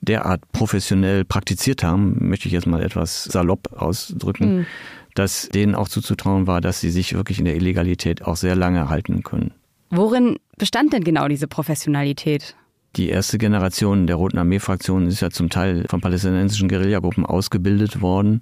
derart 0.00 0.40
professionell 0.52 1.24
praktiziert 1.24 1.82
haben, 1.82 2.16
möchte 2.28 2.46
ich 2.46 2.52
jetzt 2.52 2.66
mal 2.66 2.82
etwas 2.82 3.24
salopp 3.24 3.72
ausdrücken, 3.72 4.58
mhm. 4.58 4.66
dass 5.14 5.48
denen 5.48 5.74
auch 5.74 5.88
zuzutrauen 5.88 6.46
war, 6.46 6.60
dass 6.60 6.80
sie 6.80 6.90
sich 6.90 7.14
wirklich 7.14 7.38
in 7.38 7.44
der 7.44 7.56
Illegalität 7.56 8.22
auch 8.22 8.36
sehr 8.36 8.54
lange 8.54 8.88
halten 8.88 9.22
können. 9.22 9.52
Worin 9.90 10.38
bestand 10.56 10.92
denn 10.92 11.04
genau 11.04 11.28
diese 11.28 11.48
Professionalität? 11.48 12.54
Die 12.96 13.08
erste 13.08 13.38
Generation 13.38 14.06
der 14.06 14.16
Roten 14.16 14.38
Armee-Fraktion 14.38 15.06
ist 15.06 15.20
ja 15.20 15.30
zum 15.30 15.50
Teil 15.50 15.84
von 15.88 16.00
palästinensischen 16.00 16.68
Guerillagruppen 16.68 17.26
ausgebildet 17.26 18.00
worden. 18.00 18.40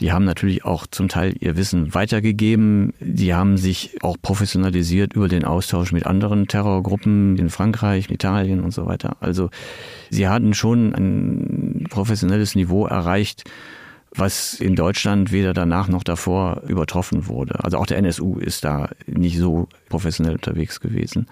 Die 0.00 0.12
haben 0.12 0.24
natürlich 0.24 0.64
auch 0.64 0.86
zum 0.86 1.08
Teil 1.08 1.34
ihr 1.38 1.56
Wissen 1.56 1.94
weitergegeben. 1.94 2.94
Die 3.00 3.34
haben 3.34 3.56
sich 3.56 3.96
auch 4.02 4.16
professionalisiert 4.20 5.14
über 5.14 5.28
den 5.28 5.44
Austausch 5.44 5.92
mit 5.92 6.06
anderen 6.06 6.48
Terrorgruppen 6.48 7.36
in 7.38 7.48
Frankreich, 7.48 8.10
Italien 8.10 8.60
und 8.60 8.72
so 8.72 8.86
weiter. 8.86 9.16
Also 9.20 9.50
sie 10.10 10.28
hatten 10.28 10.54
schon 10.54 10.94
ein 10.94 11.86
professionelles 11.90 12.54
Niveau 12.54 12.86
erreicht, 12.86 13.44
was 14.16 14.54
in 14.54 14.76
Deutschland 14.76 15.32
weder 15.32 15.54
danach 15.54 15.88
noch 15.88 16.04
davor 16.04 16.62
übertroffen 16.68 17.26
wurde. 17.26 17.64
Also 17.64 17.78
auch 17.78 17.86
der 17.86 17.98
NSU 17.98 18.38
ist 18.38 18.64
da 18.64 18.90
nicht 19.06 19.38
so 19.38 19.68
professionell 19.88 20.34
unterwegs 20.34 20.80
gewesen. 20.80 21.26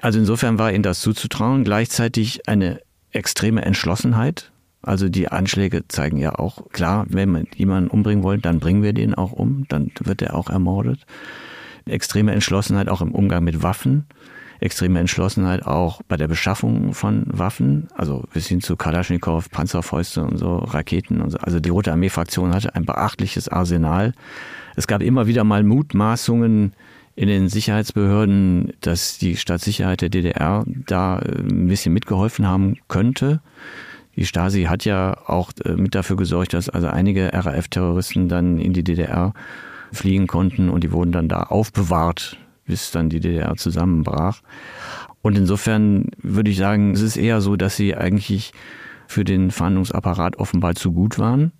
Also 0.00 0.18
insofern 0.18 0.58
war 0.58 0.72
ihnen 0.72 0.82
das 0.82 1.00
zuzutrauen. 1.00 1.64
Gleichzeitig 1.64 2.48
eine 2.48 2.80
extreme 3.12 3.64
Entschlossenheit. 3.64 4.50
Also 4.82 5.08
die 5.08 5.28
Anschläge 5.28 5.88
zeigen 5.88 6.16
ja 6.16 6.36
auch, 6.36 6.70
klar, 6.70 7.06
wenn 7.08 7.32
wir 7.32 7.44
jemanden 7.56 7.90
umbringen 7.90 8.22
wollen, 8.22 8.40
dann 8.40 8.60
bringen 8.60 8.82
wir 8.82 8.92
den 8.92 9.14
auch 9.14 9.32
um, 9.32 9.66
dann 9.68 9.90
wird 10.00 10.22
er 10.22 10.34
auch 10.34 10.48
ermordet. 10.48 11.00
Extreme 11.86 12.32
Entschlossenheit 12.32 12.88
auch 12.88 13.00
im 13.00 13.12
Umgang 13.12 13.44
mit 13.44 13.62
Waffen. 13.62 14.06
Extreme 14.60 15.00
Entschlossenheit 15.00 15.66
auch 15.66 16.02
bei 16.08 16.16
der 16.16 16.28
Beschaffung 16.28 16.94
von 16.94 17.24
Waffen, 17.26 17.88
also 17.94 18.24
bis 18.32 18.46
hin 18.46 18.60
zu 18.60 18.76
Kalaschnikow, 18.76 19.50
Panzerfäuste 19.50 20.22
und 20.22 20.38
so, 20.38 20.56
Raketen 20.56 21.20
und 21.20 21.30
so. 21.30 21.38
Also 21.38 21.60
die 21.60 21.70
Rote 21.70 21.92
Armee-Fraktion 21.92 22.54
hatte 22.54 22.74
ein 22.74 22.84
beachtliches 22.84 23.48
Arsenal. 23.48 24.12
Es 24.76 24.86
gab 24.86 25.02
immer 25.02 25.26
wieder 25.26 25.44
mal 25.44 25.62
Mutmaßungen 25.62 26.72
in 27.16 27.28
den 27.28 27.48
Sicherheitsbehörden, 27.48 28.74
dass 28.82 29.18
die 29.18 29.36
Staatssicherheit 29.36 30.02
der 30.02 30.10
DDR 30.10 30.64
da 30.66 31.18
äh, 31.18 31.40
ein 31.40 31.66
bisschen 31.66 31.94
mitgeholfen 31.94 32.46
haben 32.46 32.76
könnte. 32.88 33.40
Die 34.16 34.26
Stasi 34.26 34.64
hat 34.64 34.84
ja 34.84 35.16
auch 35.26 35.52
äh, 35.64 35.72
mit 35.72 35.94
dafür 35.94 36.16
gesorgt, 36.16 36.52
dass 36.52 36.68
also 36.68 36.88
einige 36.88 37.32
RAF-Terroristen 37.32 38.28
dann 38.28 38.58
in 38.58 38.74
die 38.74 38.84
DDR 38.84 39.32
fliegen 39.92 40.26
konnten 40.26 40.68
und 40.68 40.84
die 40.84 40.92
wurden 40.92 41.12
dann 41.12 41.28
da 41.28 41.44
aufbewahrt, 41.44 42.38
bis 42.66 42.90
dann 42.90 43.08
die 43.08 43.20
DDR 43.20 43.56
zusammenbrach. 43.56 44.42
Und 45.22 45.36
insofern 45.36 46.06
würde 46.22 46.50
ich 46.50 46.56
sagen, 46.56 46.92
es 46.92 47.00
ist 47.00 47.16
eher 47.16 47.40
so, 47.40 47.56
dass 47.56 47.76
sie 47.76 47.96
eigentlich 47.96 48.52
für 49.08 49.24
den 49.24 49.50
Fahndungsapparat 49.50 50.36
offenbar 50.36 50.74
zu 50.74 50.92
gut 50.92 51.18
waren. 51.18 51.52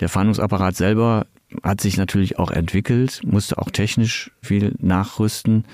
Der 0.00 0.08
Fahndungsapparat 0.08 0.76
selber 0.76 1.26
hat 1.62 1.80
sich 1.80 1.96
natürlich 1.96 2.38
auch 2.38 2.50
entwickelt, 2.50 3.20
musste 3.24 3.58
auch 3.58 3.70
technisch 3.70 4.30
viel 4.42 4.74
nachrüsten. 4.78 5.64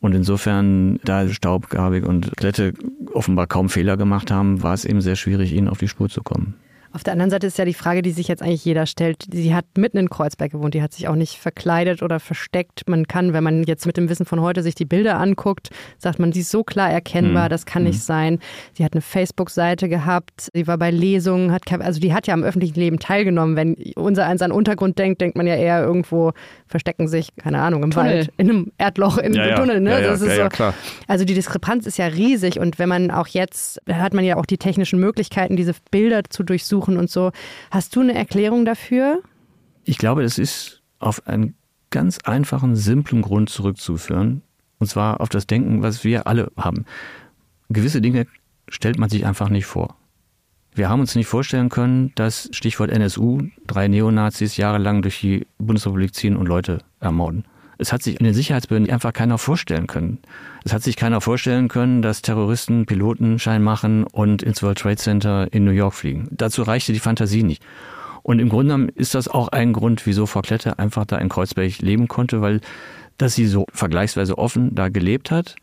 Und 0.00 0.14
insofern, 0.14 1.00
da 1.04 1.28
Staubgabig 1.28 2.04
und 2.04 2.36
Klette 2.36 2.74
offenbar 3.12 3.46
kaum 3.46 3.68
Fehler 3.68 3.96
gemacht 3.96 4.30
haben, 4.30 4.62
war 4.62 4.74
es 4.74 4.84
eben 4.84 5.00
sehr 5.00 5.16
schwierig, 5.16 5.52
ihnen 5.52 5.68
auf 5.68 5.78
die 5.78 5.88
Spur 5.88 6.08
zu 6.08 6.22
kommen. 6.22 6.54
Auf 6.90 7.04
der 7.04 7.12
anderen 7.12 7.30
Seite 7.30 7.46
ist 7.46 7.58
ja 7.58 7.66
die 7.66 7.74
Frage, 7.74 8.00
die 8.00 8.12
sich 8.12 8.28
jetzt 8.28 8.42
eigentlich 8.42 8.64
jeder 8.64 8.86
stellt. 8.86 9.24
Sie 9.30 9.54
hat 9.54 9.66
mitten 9.76 9.98
in 9.98 10.08
Kreuzberg 10.08 10.52
gewohnt, 10.52 10.72
die 10.72 10.80
hat 10.80 10.94
sich 10.94 11.06
auch 11.06 11.16
nicht 11.16 11.36
verkleidet 11.36 12.02
oder 12.02 12.18
versteckt. 12.18 12.88
Man 12.88 13.06
kann, 13.06 13.34
wenn 13.34 13.44
man 13.44 13.64
jetzt 13.64 13.84
mit 13.84 13.98
dem 13.98 14.08
Wissen 14.08 14.24
von 14.24 14.40
heute 14.40 14.62
sich 14.62 14.74
die 14.74 14.86
Bilder 14.86 15.18
anguckt, 15.18 15.68
sagt 15.98 16.18
man, 16.18 16.32
sie 16.32 16.40
ist 16.40 16.50
so 16.50 16.64
klar 16.64 16.90
erkennbar, 16.90 17.44
mhm. 17.44 17.48
das 17.50 17.66
kann 17.66 17.82
nicht 17.82 17.96
mhm. 17.96 18.02
sein. 18.02 18.38
Sie 18.72 18.84
hat 18.84 18.94
eine 18.94 19.02
Facebook-Seite 19.02 19.90
gehabt, 19.90 20.48
sie 20.54 20.66
war 20.66 20.78
bei 20.78 20.90
Lesungen, 20.90 21.52
hat, 21.52 21.70
also 21.72 22.00
die 22.00 22.14
hat 22.14 22.26
ja 22.26 22.32
am 22.32 22.42
öffentlichen 22.42 22.80
Leben 22.80 22.98
teilgenommen. 22.98 23.54
Wenn 23.54 23.74
unser 23.94 24.26
eins 24.26 24.40
an 24.40 24.50
Untergrund 24.50 24.98
denkt, 24.98 25.20
denkt 25.20 25.36
man 25.36 25.46
ja 25.46 25.56
eher 25.56 25.82
irgendwo 25.82 26.32
verstecken 26.66 27.06
sich, 27.06 27.36
keine 27.36 27.60
Ahnung, 27.60 27.82
im 27.82 27.90
Tunnel. 27.90 28.18
Wald, 28.18 28.32
in 28.38 28.48
einem 28.48 28.72
Erdloch, 28.78 29.18
in 29.18 29.38
einem 29.38 29.50
ja, 29.50 29.56
Tunnel. 29.56 29.80
Ne? 29.80 29.90
Ja, 29.90 29.98
ja, 30.00 30.14
ja, 30.14 30.16
so. 30.16 30.48
klar. 30.48 30.74
Also 31.06 31.26
die 31.26 31.34
Diskrepanz 31.34 31.86
ist 31.86 31.98
ja 31.98 32.06
riesig 32.06 32.58
und 32.58 32.78
wenn 32.78 32.88
man 32.88 33.10
auch 33.10 33.26
jetzt, 33.26 33.80
hat 33.90 34.14
man 34.14 34.24
ja 34.24 34.36
auch 34.36 34.46
die 34.46 34.58
technischen 34.58 34.98
Möglichkeiten, 34.98 35.56
diese 35.56 35.74
Bilder 35.90 36.22
zu 36.28 36.42
durchsuchen 36.42 36.77
suchen 36.78 36.96
und 36.96 37.10
so. 37.10 37.32
Hast 37.70 37.96
du 37.96 38.00
eine 38.00 38.14
Erklärung 38.14 38.64
dafür? 38.64 39.20
Ich 39.84 39.98
glaube, 39.98 40.22
es 40.22 40.38
ist 40.38 40.82
auf 41.00 41.26
einen 41.26 41.54
ganz 41.90 42.18
einfachen, 42.24 42.76
simplen 42.76 43.22
Grund 43.22 43.48
zurückzuführen. 43.50 44.42
Und 44.78 44.86
zwar 44.86 45.20
auf 45.20 45.28
das 45.28 45.46
Denken, 45.46 45.82
was 45.82 46.04
wir 46.04 46.26
alle 46.26 46.52
haben. 46.56 46.84
Gewisse 47.68 48.00
Dinge 48.00 48.26
stellt 48.68 48.98
man 48.98 49.10
sich 49.10 49.26
einfach 49.26 49.48
nicht 49.48 49.66
vor. 49.66 49.96
Wir 50.72 50.88
haben 50.88 51.00
uns 51.00 51.16
nicht 51.16 51.26
vorstellen 51.26 51.68
können, 51.68 52.12
dass 52.14 52.48
Stichwort 52.52 52.90
NSU 52.90 53.42
drei 53.66 53.88
Neonazis 53.88 54.56
jahrelang 54.56 55.02
durch 55.02 55.20
die 55.20 55.46
Bundesrepublik 55.58 56.14
ziehen 56.14 56.36
und 56.36 56.46
Leute 56.46 56.78
ermorden. 57.00 57.44
Es 57.78 57.92
hat 57.92 58.02
sich 58.02 58.18
in 58.18 58.24
den 58.24 58.34
Sicherheitsbehörden 58.34 58.90
einfach 58.90 59.12
keiner 59.12 59.38
vorstellen 59.38 59.86
können. 59.86 60.18
Es 60.64 60.72
hat 60.72 60.82
sich 60.82 60.96
keiner 60.96 61.20
vorstellen 61.20 61.68
können, 61.68 62.02
dass 62.02 62.22
Terroristen 62.22 62.86
Pilotenschein 62.86 63.62
machen 63.62 64.04
und 64.04 64.42
ins 64.42 64.62
World 64.62 64.78
Trade 64.78 64.96
Center 64.96 65.46
in 65.52 65.64
New 65.64 65.70
York 65.70 65.94
fliegen. 65.94 66.28
Dazu 66.32 66.62
reichte 66.62 66.92
die 66.92 66.98
Fantasie 66.98 67.44
nicht. 67.44 67.62
Und 68.22 68.40
im 68.40 68.48
Grunde 68.48 68.74
genommen 68.74 68.88
ist 68.94 69.14
das 69.14 69.28
auch 69.28 69.48
ein 69.48 69.72
Grund, 69.72 70.04
wieso 70.06 70.26
Frau 70.26 70.42
Klette 70.42 70.78
einfach 70.78 71.06
da 71.06 71.16
in 71.18 71.28
Kreuzberg 71.28 71.78
leben 71.78 72.08
konnte, 72.08 72.42
weil 72.42 72.60
dass 73.16 73.34
sie 73.34 73.46
so 73.46 73.66
vergleichsweise 73.72 74.38
offen 74.38 74.74
da 74.74 74.88
gelebt 74.88 75.30
hat 75.30 75.56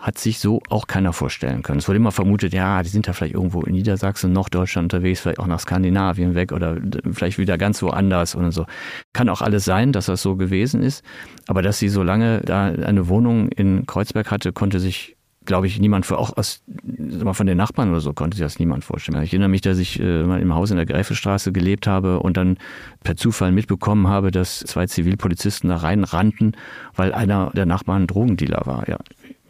hat 0.00 0.18
sich 0.18 0.38
so 0.38 0.62
auch 0.70 0.86
keiner 0.86 1.12
vorstellen 1.12 1.62
können. 1.62 1.78
Es 1.78 1.88
wurde 1.88 1.98
immer 1.98 2.12
vermutet, 2.12 2.54
ja, 2.54 2.82
die 2.82 2.88
sind 2.88 3.06
da 3.06 3.12
vielleicht 3.12 3.34
irgendwo 3.34 3.62
in 3.62 3.74
Niedersachsen, 3.74 4.32
Norddeutschland 4.32 4.92
unterwegs, 4.92 5.20
vielleicht 5.20 5.38
auch 5.38 5.46
nach 5.46 5.60
Skandinavien 5.60 6.34
weg 6.34 6.52
oder 6.52 6.78
vielleicht 7.12 7.38
wieder 7.38 7.58
ganz 7.58 7.82
woanders 7.82 8.34
und 8.34 8.50
so. 8.50 8.64
Kann 9.12 9.28
auch 9.28 9.42
alles 9.42 9.64
sein, 9.64 9.92
dass 9.92 10.06
das 10.06 10.22
so 10.22 10.36
gewesen 10.36 10.82
ist. 10.82 11.04
Aber 11.46 11.60
dass 11.60 11.78
sie 11.78 11.88
so 11.88 12.02
lange 12.02 12.40
da 12.40 12.66
eine 12.66 13.08
Wohnung 13.08 13.48
in 13.48 13.86
Kreuzberg 13.86 14.30
hatte, 14.30 14.52
konnte 14.52 14.80
sich 14.80 15.16
glaube 15.46 15.66
ich, 15.66 15.80
niemand 15.80 16.06
für 16.06 16.18
auch 16.18 16.36
aus, 16.36 16.62
mal 16.96 17.32
von 17.32 17.46
den 17.46 17.56
Nachbarn 17.56 17.90
oder 17.90 18.00
so 18.00 18.12
konnte 18.12 18.36
sich 18.36 18.44
das 18.44 18.58
niemand 18.58 18.84
vorstellen. 18.84 19.22
Ich 19.22 19.32
erinnere 19.32 19.48
mich, 19.48 19.62
dass 19.62 19.78
ich 19.78 19.98
äh, 19.98 20.22
mal 20.22 20.40
im 20.40 20.54
Haus 20.54 20.70
in 20.70 20.76
der 20.76 20.86
Gräfestraße 20.86 21.50
gelebt 21.50 21.86
habe 21.86 22.20
und 22.20 22.36
dann 22.36 22.58
per 23.02 23.16
Zufall 23.16 23.50
mitbekommen 23.50 24.06
habe, 24.06 24.30
dass 24.30 24.60
zwei 24.60 24.86
Zivilpolizisten 24.86 25.70
da 25.70 25.76
reinrannten, 25.76 26.56
weil 26.94 27.12
einer 27.12 27.50
der 27.54 27.66
Nachbarn 27.66 28.06
Drogendealer 28.06 28.62
war. 28.66 28.88
Ja, 28.88 28.98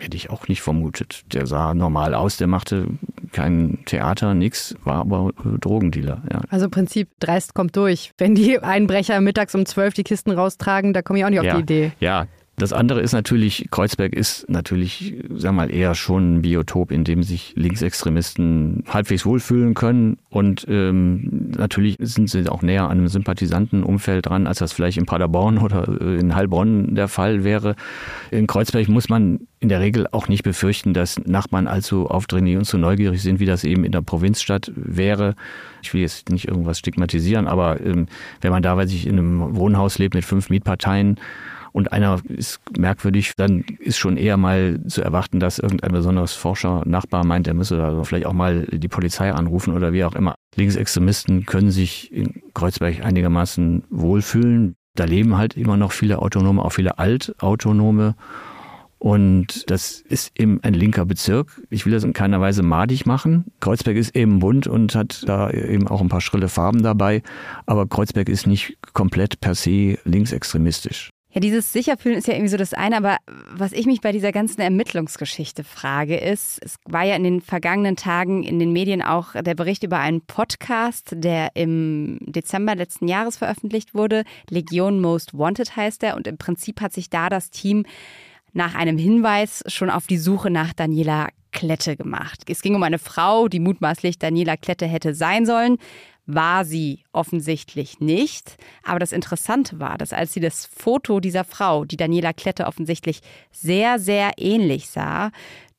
hätte 0.00 0.16
ich 0.16 0.30
auch 0.30 0.48
nicht 0.48 0.62
vermutet. 0.62 1.22
Der 1.32 1.46
sah 1.46 1.74
normal 1.74 2.14
aus, 2.14 2.36
der 2.36 2.46
machte 2.46 2.86
kein 3.32 3.78
Theater, 3.86 4.34
nix, 4.34 4.74
war 4.84 4.96
aber 4.96 5.30
äh, 5.44 5.58
Drogendealer. 5.58 6.22
Ja. 6.32 6.40
Also 6.48 6.64
im 6.66 6.70
Prinzip 6.70 7.08
dreist 7.20 7.54
kommt 7.54 7.76
durch. 7.76 8.12
Wenn 8.18 8.34
die 8.34 8.58
Einbrecher 8.58 9.20
mittags 9.20 9.54
um 9.54 9.66
zwölf 9.66 9.94
die 9.94 10.02
Kisten 10.02 10.30
raustragen, 10.30 10.92
da 10.92 11.02
komme 11.02 11.18
ich 11.18 11.24
auch 11.24 11.30
nicht 11.30 11.40
auf 11.40 11.46
ja, 11.46 11.54
die 11.54 11.62
Idee. 11.62 11.92
Ja, 12.00 12.26
das 12.60 12.72
andere 12.72 13.00
ist 13.00 13.12
natürlich, 13.12 13.68
Kreuzberg 13.70 14.14
ist 14.14 14.48
natürlich, 14.48 15.14
sag 15.34 15.52
mal, 15.52 15.72
eher 15.74 15.94
schon 15.94 16.36
ein 16.36 16.42
Biotop, 16.42 16.90
in 16.90 17.04
dem 17.04 17.22
sich 17.22 17.54
Linksextremisten 17.56 18.84
halbwegs 18.86 19.24
wohlfühlen 19.24 19.74
können. 19.74 20.18
Und 20.28 20.66
ähm, 20.68 21.50
natürlich 21.56 21.96
sind 22.00 22.28
sie 22.28 22.46
auch 22.48 22.62
näher 22.62 22.84
an 22.84 22.98
einem 22.98 23.08
Sympathisantenumfeld 23.08 24.26
dran, 24.26 24.46
als 24.46 24.58
das 24.58 24.72
vielleicht 24.72 24.98
in 24.98 25.06
Paderborn 25.06 25.58
oder 25.58 25.88
äh, 26.00 26.18
in 26.18 26.34
Heilbronn 26.34 26.94
der 26.94 27.08
Fall 27.08 27.44
wäre. 27.44 27.76
In 28.30 28.46
Kreuzberg 28.46 28.88
muss 28.88 29.08
man 29.08 29.40
in 29.60 29.68
der 29.68 29.80
Regel 29.80 30.06
auch 30.10 30.28
nicht 30.28 30.42
befürchten, 30.42 30.92
dass 30.92 31.18
Nachbarn 31.18 31.66
allzu 31.66 32.08
aufdringlich 32.08 32.56
und 32.56 32.64
zu 32.64 32.78
neugierig 32.78 33.22
sind, 33.22 33.40
wie 33.40 33.46
das 33.46 33.64
eben 33.64 33.84
in 33.84 33.92
der 33.92 34.02
Provinzstadt 34.02 34.70
wäre. 34.74 35.34
Ich 35.82 35.94
will 35.94 36.02
jetzt 36.02 36.28
nicht 36.30 36.48
irgendwas 36.48 36.78
stigmatisieren, 36.78 37.46
aber 37.46 37.80
ähm, 37.80 38.06
wenn 38.40 38.52
man 38.52 38.62
da, 38.62 38.76
weil 38.76 38.88
sich 38.88 39.06
in 39.06 39.18
einem 39.18 39.56
Wohnhaus 39.56 39.98
lebt 39.98 40.14
mit 40.14 40.24
fünf 40.24 40.50
Mietparteien, 40.50 41.18
und 41.72 41.92
einer 41.92 42.20
ist 42.28 42.60
merkwürdig, 42.76 43.32
dann 43.36 43.64
ist 43.78 43.98
schon 43.98 44.16
eher 44.16 44.36
mal 44.36 44.80
zu 44.86 45.02
erwarten, 45.02 45.40
dass 45.40 45.58
irgendein 45.58 45.92
besonderes 45.92 46.34
Forscher, 46.34 46.82
Nachbar 46.84 47.24
meint, 47.24 47.46
er 47.46 47.54
müsse 47.54 47.76
da 47.76 48.02
vielleicht 48.04 48.26
auch 48.26 48.32
mal 48.32 48.66
die 48.66 48.88
Polizei 48.88 49.32
anrufen 49.32 49.74
oder 49.74 49.92
wie 49.92 50.04
auch 50.04 50.14
immer. 50.14 50.34
Linksextremisten 50.56 51.46
können 51.46 51.70
sich 51.70 52.12
in 52.12 52.42
Kreuzberg 52.54 53.04
einigermaßen 53.04 53.84
wohlfühlen. 53.90 54.74
Da 54.96 55.04
leben 55.04 55.36
halt 55.36 55.56
immer 55.56 55.76
noch 55.76 55.92
viele 55.92 56.20
Autonome, 56.20 56.64
auch 56.64 56.72
viele 56.72 56.98
Altautonome. 56.98 58.16
Und 58.98 59.70
das 59.70 60.00
ist 60.00 60.38
eben 60.38 60.62
ein 60.62 60.74
linker 60.74 61.06
Bezirk. 61.06 61.62
Ich 61.70 61.86
will 61.86 61.92
das 61.92 62.04
in 62.04 62.12
keiner 62.12 62.38
Weise 62.42 62.62
madig 62.62 63.06
machen. 63.06 63.46
Kreuzberg 63.60 63.96
ist 63.96 64.14
eben 64.14 64.40
bunt 64.40 64.66
und 64.66 64.94
hat 64.94 65.26
da 65.26 65.50
eben 65.50 65.88
auch 65.88 66.02
ein 66.02 66.10
paar 66.10 66.20
schrille 66.20 66.48
Farben 66.48 66.82
dabei. 66.82 67.22
Aber 67.64 67.86
Kreuzberg 67.86 68.28
ist 68.28 68.46
nicht 68.46 68.76
komplett 68.92 69.40
per 69.40 69.54
se 69.54 69.98
linksextremistisch. 70.04 71.10
Ja, 71.32 71.40
dieses 71.40 71.72
Sicherfühlen 71.72 72.18
ist 72.18 72.26
ja 72.26 72.34
irgendwie 72.34 72.50
so 72.50 72.56
das 72.56 72.74
eine, 72.74 72.96
aber 72.96 73.18
was 73.52 73.70
ich 73.70 73.86
mich 73.86 74.00
bei 74.00 74.10
dieser 74.10 74.32
ganzen 74.32 74.60
Ermittlungsgeschichte 74.60 75.62
frage, 75.62 76.16
ist, 76.16 76.58
es 76.60 76.74
war 76.86 77.04
ja 77.04 77.14
in 77.14 77.22
den 77.22 77.40
vergangenen 77.40 77.94
Tagen 77.94 78.42
in 78.42 78.58
den 78.58 78.72
Medien 78.72 79.00
auch 79.00 79.34
der 79.40 79.54
Bericht 79.54 79.84
über 79.84 80.00
einen 80.00 80.22
Podcast, 80.22 81.10
der 81.12 81.50
im 81.54 82.18
Dezember 82.20 82.74
letzten 82.74 83.06
Jahres 83.06 83.36
veröffentlicht 83.36 83.94
wurde. 83.94 84.24
Legion 84.48 85.00
Most 85.00 85.32
Wanted 85.38 85.76
heißt 85.76 86.02
er 86.02 86.16
und 86.16 86.26
im 86.26 86.36
Prinzip 86.36 86.80
hat 86.80 86.92
sich 86.92 87.10
da 87.10 87.28
das 87.28 87.50
Team 87.50 87.86
nach 88.52 88.74
einem 88.74 88.98
Hinweis 88.98 89.62
schon 89.68 89.88
auf 89.88 90.08
die 90.08 90.18
Suche 90.18 90.50
nach 90.50 90.72
Daniela 90.72 91.28
Klette 91.52 91.96
gemacht. 91.96 92.42
Es 92.48 92.62
ging 92.62 92.74
um 92.74 92.82
eine 92.82 92.98
Frau, 92.98 93.46
die 93.46 93.60
mutmaßlich 93.60 94.18
Daniela 94.18 94.56
Klette 94.56 94.86
hätte 94.86 95.14
sein 95.14 95.46
sollen 95.46 95.78
war 96.26 96.64
sie 96.64 97.04
offensichtlich 97.12 98.00
nicht. 98.00 98.56
Aber 98.82 98.98
das 98.98 99.12
Interessante 99.12 99.80
war, 99.80 99.98
dass 99.98 100.12
als 100.12 100.32
sie 100.32 100.40
das 100.40 100.66
Foto 100.66 101.20
dieser 101.20 101.44
Frau, 101.44 101.84
die 101.84 101.96
Daniela 101.96 102.32
Klette 102.32 102.66
offensichtlich 102.66 103.20
sehr, 103.50 103.98
sehr 103.98 104.32
ähnlich 104.36 104.88
sah, 104.88 105.30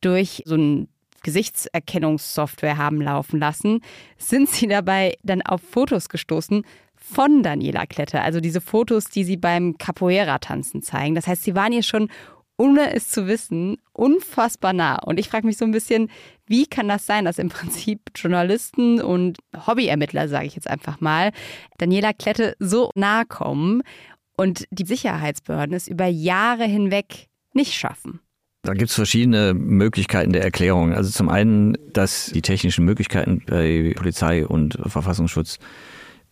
durch 0.02 0.44
so 0.46 0.56
ein 0.56 0.88
Gesichtserkennungssoftware 1.24 2.78
haben 2.78 3.02
laufen 3.02 3.40
lassen, 3.40 3.82
sind 4.18 4.50
sie 4.50 4.68
dabei 4.68 5.16
dann 5.24 5.42
auf 5.42 5.62
Fotos 5.62 6.10
gestoßen 6.10 6.66
von 6.96 7.44
Daniela 7.44 7.86
Klette. 7.86 8.22
Also 8.22 8.40
diese 8.40 8.62
Fotos, 8.62 9.06
die 9.06 9.24
sie 9.24 9.38
beim 9.38 9.78
Capoeira-Tanzen 9.78 10.82
zeigen. 10.82 11.16
Das 11.16 11.28
heißt, 11.28 11.44
sie 11.44 11.56
waren 11.56 11.74
ihr 11.74 11.84
schon 11.84 12.10
ohne 12.62 12.94
es 12.94 13.10
zu 13.10 13.26
wissen, 13.26 13.78
unfassbar 13.92 14.72
nah. 14.72 15.00
Und 15.04 15.20
ich 15.20 15.30
frage 15.30 15.48
mich 15.48 15.58
so 15.58 15.66
ein 15.66 15.72
bisschen, 15.72 16.12
wie 16.46 16.68
kann 16.68 16.88
das 16.88 17.08
sein, 17.08 17.26
dass 17.26 17.40
im 17.40 17.50
Prinzip 17.50 18.12
Journalisten 18.16 19.02
und 19.02 19.40
Hobbyermittler, 19.66 20.28
sage 20.28 20.46
ich 20.46 20.54
jetzt 20.54 20.70
einfach 20.70 21.02
mal, 21.02 21.32
Daniela 21.80 22.14
Klette 22.14 22.56
so 22.60 22.92
nahe 22.94 23.26
kommen 23.26 23.82
und 24.38 24.66
die 24.70 24.86
Sicherheitsbehörden 24.86 25.76
es 25.76 25.88
über 25.88 26.06
Jahre 26.06 26.66
hinweg 26.66 27.30
nicht 27.54 27.74
schaffen? 27.74 28.20
Da 28.62 28.74
gibt 28.74 28.92
es 28.92 28.96
verschiedene 28.96 29.56
Möglichkeiten 29.56 30.32
der 30.32 30.44
Erklärung. 30.44 30.94
Also 30.94 31.10
zum 31.10 31.30
einen, 31.30 31.76
dass 31.92 32.28
die 32.28 32.44
technischen 32.44 32.86
Möglichkeiten 32.86 33.42
bei 33.48 33.92
Polizei 33.96 34.46
und 34.46 34.78
Verfassungsschutz 34.86 35.58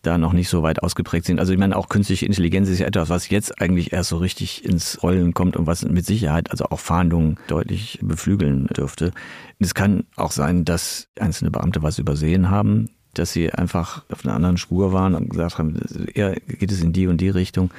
da 0.02 0.18
noch 0.18 0.34
nicht 0.34 0.50
so 0.50 0.64
weit 0.64 0.82
ausgeprägt 0.82 1.26
sind. 1.26 1.40
Also 1.40 1.52
ich 1.52 1.60
meine, 1.60 1.76
auch 1.76 1.90
künstliche 1.90 2.26
Intelligenz 2.26 2.70
ist 2.70 2.80
ja 2.80 2.88
etwas, 2.88 3.10
was 3.10 3.30
jetzt 3.30 3.62
eigentlich 3.62 3.92
erst 3.92 4.10
so 4.10 4.18
richtig 4.18 4.64
ins 4.64 5.04
Rollen 5.04 5.34
kommt 5.34 5.58
und 5.58 5.68
was 5.68 5.84
mit 5.84 6.06
Sicherheit 6.06 6.52
also 6.52 6.66
auch 6.66 6.80
Fahndungen 6.80 7.38
deutlich 7.48 8.00
beflügeln 8.02 8.68
dürfte. 8.68 9.12
Es 9.60 9.74
kann 9.74 10.06
auch 10.16 10.32
sein, 10.32 10.64
dass 10.64 11.08
einzelne 11.20 11.52
Beamte 11.52 11.84
was 11.84 12.00
übersehen 12.00 12.50
haben, 12.50 12.90
dass 13.14 13.34
sie 13.34 13.52
einfach 13.52 14.04
auf 14.10 14.24
einer 14.24 14.36
anderen 14.36 14.58
Spur 14.58 14.94
waren 14.94 15.16
und 15.16 15.30
gesagt 15.30 15.58
haben, 15.58 15.80
eher 16.14 16.36
geht 16.36 16.72
es 16.72 16.82
in 16.82 16.94
die 16.94 17.08
und 17.08 17.20
die 17.20 17.30
Richtung. 17.30 17.72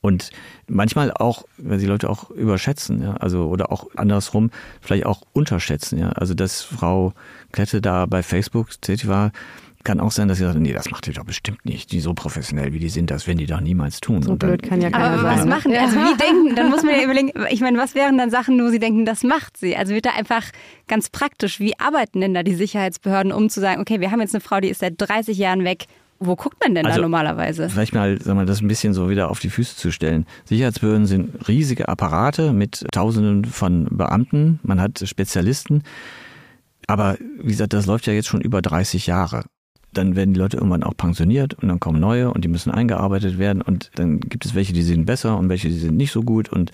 Und 0.00 0.30
manchmal 0.68 1.12
auch, 1.12 1.44
wenn 1.56 1.80
sie 1.80 1.86
Leute 1.86 2.08
auch 2.08 2.30
überschätzen, 2.30 3.02
ja, 3.02 3.14
also 3.14 3.48
oder 3.48 3.72
auch 3.72 3.88
andersrum 3.96 4.50
vielleicht 4.80 5.06
auch 5.06 5.22
unterschätzen, 5.32 5.98
ja. 5.98 6.10
Also 6.10 6.34
dass 6.34 6.62
Frau 6.62 7.14
Klette 7.52 7.80
da 7.80 8.06
bei 8.06 8.22
Facebook 8.22 8.80
tätig 8.80 9.08
war, 9.08 9.32
kann 9.84 10.00
auch 10.00 10.10
sein, 10.10 10.28
dass 10.28 10.38
sie 10.38 10.44
sagen, 10.44 10.60
nee, 10.62 10.72
das 10.72 10.90
macht 10.90 11.06
ihr 11.06 11.14
doch 11.14 11.24
bestimmt 11.24 11.64
nicht. 11.64 11.92
Die 11.92 12.00
so 12.00 12.12
professionell 12.14 12.72
wie 12.72 12.78
die 12.78 12.88
sind, 12.88 13.10
das 13.10 13.26
werden 13.26 13.38
die 13.38 13.46
doch 13.46 13.60
niemals 13.60 14.00
tun. 14.00 14.22
So 14.22 14.36
blöd 14.36 14.62
kann 14.62 14.80
ja 14.80 14.90
keiner 14.90 15.04
Aber 15.12 15.22
sein. 15.22 15.38
was 15.38 15.46
machen 15.46 15.70
die? 15.70 15.78
Also 15.78 15.96
wie 15.96 16.16
denken? 16.16 16.56
Dann 16.56 16.70
muss 16.70 16.82
man 16.82 16.94
ja 16.96 17.02
überlegen, 17.04 17.32
ich 17.50 17.60
meine, 17.60 17.78
was 17.78 17.94
wären 17.94 18.18
dann 18.18 18.30
Sachen, 18.30 18.60
wo 18.62 18.68
sie 18.70 18.78
denken, 18.80 19.04
das 19.04 19.22
macht 19.22 19.56
sie? 19.56 19.76
Also 19.76 19.94
wird 19.94 20.06
da 20.06 20.10
einfach 20.10 20.42
ganz 20.88 21.10
praktisch, 21.10 21.60
wie 21.60 21.78
arbeiten 21.78 22.20
denn 22.20 22.34
da 22.34 22.42
die 22.42 22.54
Sicherheitsbehörden, 22.54 23.32
um 23.32 23.48
zu 23.48 23.60
sagen, 23.60 23.80
okay, 23.80 24.00
wir 24.00 24.10
haben 24.10 24.20
jetzt 24.20 24.34
eine 24.34 24.40
Frau, 24.40 24.60
die 24.60 24.68
ist 24.68 24.80
seit 24.80 24.94
30 24.98 25.38
Jahren 25.38 25.64
weg. 25.64 25.86
Wo 26.20 26.34
guckt 26.34 26.56
man 26.60 26.74
denn 26.74 26.84
Also, 26.84 26.96
da 26.96 27.02
normalerweise? 27.02 27.68
Vielleicht 27.70 27.94
mal, 27.94 28.20
sagen 28.20 28.40
wir, 28.40 28.44
das 28.44 28.60
ein 28.60 28.66
bisschen 28.66 28.92
so 28.92 29.08
wieder 29.08 29.30
auf 29.30 29.38
die 29.38 29.50
Füße 29.50 29.76
zu 29.76 29.92
stellen. 29.92 30.26
Sicherheitsbehörden 30.46 31.06
sind 31.06 31.46
riesige 31.46 31.88
Apparate 31.88 32.52
mit 32.52 32.84
Tausenden 32.90 33.44
von 33.44 33.86
Beamten. 33.92 34.58
Man 34.64 34.80
hat 34.80 35.00
Spezialisten. 35.06 35.84
Aber 36.88 37.16
wie 37.40 37.48
gesagt, 37.52 37.72
das 37.72 37.86
läuft 37.86 38.06
ja 38.06 38.12
jetzt 38.14 38.26
schon 38.26 38.40
über 38.40 38.62
30 38.62 39.06
Jahre. 39.06 39.44
Dann 39.92 40.16
werden 40.16 40.34
die 40.34 40.40
Leute 40.40 40.58
irgendwann 40.58 40.82
auch 40.82 40.96
pensioniert 40.96 41.54
und 41.54 41.68
dann 41.68 41.80
kommen 41.80 42.00
neue 42.00 42.32
und 42.32 42.44
die 42.44 42.48
müssen 42.48 42.70
eingearbeitet 42.70 43.38
werden 43.38 43.62
und 43.62 43.90
dann 43.94 44.20
gibt 44.20 44.44
es 44.44 44.54
welche, 44.54 44.72
die 44.72 44.82
sind 44.82 45.06
besser 45.06 45.38
und 45.38 45.48
welche, 45.48 45.68
die 45.68 45.78
sind 45.78 45.96
nicht 45.96 46.12
so 46.12 46.22
gut 46.22 46.50
und 46.50 46.72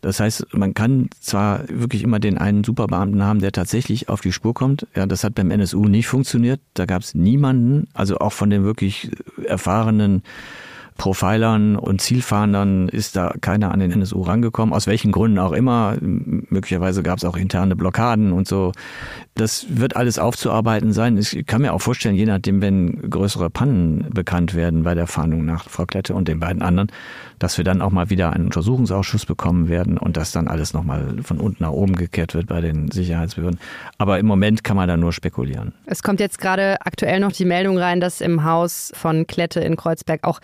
das 0.00 0.20
heißt, 0.20 0.54
man 0.54 0.74
kann 0.74 1.08
zwar 1.20 1.68
wirklich 1.68 2.02
immer 2.02 2.20
den 2.20 2.38
einen 2.38 2.64
Superbeamten 2.64 3.22
haben, 3.22 3.40
der 3.40 3.52
tatsächlich 3.52 4.08
auf 4.08 4.20
die 4.20 4.32
Spur 4.32 4.54
kommt. 4.54 4.86
Ja, 4.94 5.06
das 5.06 5.24
hat 5.24 5.34
beim 5.34 5.50
NSU 5.50 5.84
nicht 5.84 6.06
funktioniert. 6.06 6.60
Da 6.74 6.86
gab 6.86 7.02
es 7.02 7.14
niemanden, 7.14 7.88
also 7.92 8.18
auch 8.18 8.32
von 8.32 8.48
den 8.48 8.64
wirklich 8.64 9.10
erfahrenen 9.44 10.22
Profilern 11.00 11.76
und 11.76 12.02
Zielfahndern 12.02 12.90
ist 12.90 13.16
da 13.16 13.32
keiner 13.40 13.72
an 13.72 13.80
den 13.80 13.90
NSU 13.90 14.20
rangekommen, 14.20 14.74
aus 14.74 14.86
welchen 14.86 15.12
Gründen 15.12 15.38
auch 15.38 15.52
immer. 15.52 15.96
Möglicherweise 15.98 17.02
gab 17.02 17.16
es 17.16 17.24
auch 17.24 17.38
interne 17.38 17.74
Blockaden 17.74 18.32
und 18.32 18.46
so. 18.46 18.72
Das 19.34 19.64
wird 19.70 19.96
alles 19.96 20.18
aufzuarbeiten 20.18 20.92
sein. 20.92 21.16
Ich 21.16 21.46
kann 21.46 21.62
mir 21.62 21.72
auch 21.72 21.80
vorstellen, 21.80 22.16
je 22.16 22.26
nachdem, 22.26 22.60
wenn 22.60 23.08
größere 23.08 23.48
Pannen 23.48 24.10
bekannt 24.12 24.54
werden 24.54 24.82
bei 24.82 24.94
der 24.94 25.06
Fahndung 25.06 25.46
nach 25.46 25.70
Frau 25.70 25.86
Klette 25.86 26.12
und 26.12 26.28
den 26.28 26.38
beiden 26.38 26.60
anderen, 26.60 26.92
dass 27.38 27.56
wir 27.56 27.64
dann 27.64 27.80
auch 27.80 27.92
mal 27.92 28.10
wieder 28.10 28.34
einen 28.34 28.44
Untersuchungsausschuss 28.44 29.24
bekommen 29.24 29.70
werden 29.70 29.96
und 29.96 30.18
dass 30.18 30.32
dann 30.32 30.48
alles 30.48 30.74
nochmal 30.74 31.16
von 31.22 31.40
unten 31.40 31.62
nach 31.62 31.70
oben 31.70 31.96
gekehrt 31.96 32.34
wird 32.34 32.48
bei 32.48 32.60
den 32.60 32.90
Sicherheitsbehörden. 32.90 33.58
Aber 33.96 34.18
im 34.18 34.26
Moment 34.26 34.64
kann 34.64 34.76
man 34.76 34.86
da 34.86 34.98
nur 34.98 35.14
spekulieren. 35.14 35.72
Es 35.86 36.02
kommt 36.02 36.20
jetzt 36.20 36.38
gerade 36.38 36.76
aktuell 36.82 37.20
noch 37.20 37.32
die 37.32 37.46
Meldung 37.46 37.78
rein, 37.78 38.00
dass 38.00 38.20
im 38.20 38.44
Haus 38.44 38.92
von 38.94 39.26
Klette 39.26 39.60
in 39.60 39.76
Kreuzberg 39.76 40.24
auch 40.24 40.40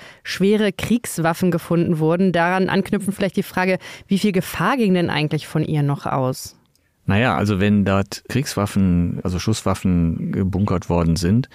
schwere 0.47 0.73
Kriegswaffen 0.73 1.51
gefunden 1.51 1.99
wurden. 1.99 2.33
Daran 2.33 2.69
anknüpfen 2.69 3.13
vielleicht 3.13 3.37
die 3.37 3.43
Frage, 3.43 3.79
wie 4.07 4.19
viel 4.19 4.33
Gefahr 4.33 4.77
ging 4.77 4.95
denn 4.95 5.11
eigentlich 5.11 5.47
von 5.47 5.65
ihr 5.65 5.83
noch 5.83 6.07
aus? 6.07 6.57
Naja, 7.05 7.37
also 7.37 7.61
wenn 7.61 7.85
dort 7.85 8.25
Kriegswaffen, 8.29 9.21
also 9.23 9.39
Schusswaffen 9.39 10.33
gebunkert 10.33 10.89
worden 10.89 11.17
sind, 11.17 11.49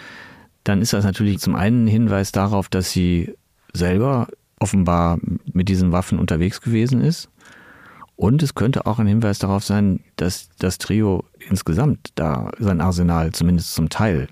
dann 0.63 0.81
ist 0.81 0.93
das 0.93 1.03
natürlich 1.03 1.39
zum 1.39 1.55
einen 1.55 1.85
ein 1.85 1.87
Hinweis 1.87 2.31
darauf, 2.31 2.69
dass 2.69 2.91
sie 2.91 3.33
selber 3.73 4.27
offenbar 4.59 5.19
mit 5.51 5.69
diesen 5.69 5.91
Waffen 5.91 6.19
unterwegs 6.19 6.61
gewesen 6.61 7.01
ist. 7.01 7.29
Und 8.15 8.43
es 8.43 8.53
könnte 8.53 8.85
auch 8.85 8.99
ein 8.99 9.07
Hinweis 9.07 9.39
darauf 9.39 9.63
sein, 9.63 10.01
dass 10.15 10.49
das 10.59 10.77
Trio 10.77 11.23
insgesamt 11.49 12.09
da 12.15 12.51
sein 12.59 12.79
Arsenal 12.79 13.31
zumindest 13.31 13.73
zum 13.73 13.89
Teil 13.89 14.27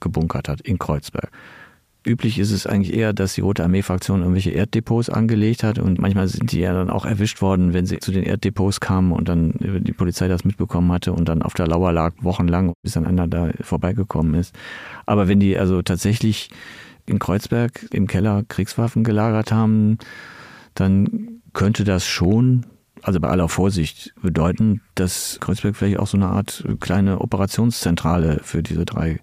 gebunkert 0.00 0.48
hat 0.48 0.60
in 0.62 0.78
Kreuzberg. 0.78 1.30
Üblich 2.06 2.38
ist 2.38 2.50
es 2.50 2.66
eigentlich 2.66 2.94
eher, 2.94 3.14
dass 3.14 3.32
die 3.32 3.40
Rote 3.40 3.64
Armee-Fraktion 3.64 4.20
irgendwelche 4.20 4.50
Erddepots 4.50 5.08
angelegt 5.08 5.62
hat 5.62 5.78
und 5.78 5.98
manchmal 5.98 6.28
sind 6.28 6.52
die 6.52 6.60
ja 6.60 6.74
dann 6.74 6.90
auch 6.90 7.06
erwischt 7.06 7.40
worden, 7.40 7.72
wenn 7.72 7.86
sie 7.86 7.98
zu 7.98 8.12
den 8.12 8.24
Erddepots 8.24 8.80
kamen 8.80 9.10
und 9.10 9.26
dann 9.26 9.54
die 9.58 9.92
Polizei 9.94 10.28
das 10.28 10.44
mitbekommen 10.44 10.92
hatte 10.92 11.14
und 11.14 11.30
dann 11.30 11.40
auf 11.40 11.54
der 11.54 11.66
Lauer 11.66 11.92
lag 11.92 12.12
wochenlang, 12.20 12.74
bis 12.82 12.92
dann 12.92 13.06
einer 13.06 13.26
da 13.26 13.50
vorbeigekommen 13.62 14.34
ist. 14.34 14.54
Aber 15.06 15.28
wenn 15.28 15.40
die 15.40 15.56
also 15.56 15.80
tatsächlich 15.80 16.50
in 17.06 17.18
Kreuzberg 17.18 17.86
im 17.90 18.06
Keller 18.06 18.44
Kriegswaffen 18.48 19.02
gelagert 19.02 19.50
haben, 19.50 19.96
dann 20.74 21.40
könnte 21.54 21.84
das 21.84 22.06
schon, 22.06 22.66
also 23.02 23.18
bei 23.18 23.28
aller 23.28 23.48
Vorsicht, 23.48 24.12
bedeuten, 24.20 24.82
dass 24.94 25.38
Kreuzberg 25.40 25.74
vielleicht 25.74 26.00
auch 26.00 26.06
so 26.06 26.18
eine 26.18 26.26
Art 26.26 26.64
kleine 26.80 27.20
Operationszentrale 27.20 28.40
für 28.42 28.62
diese 28.62 28.84
drei 28.84 29.20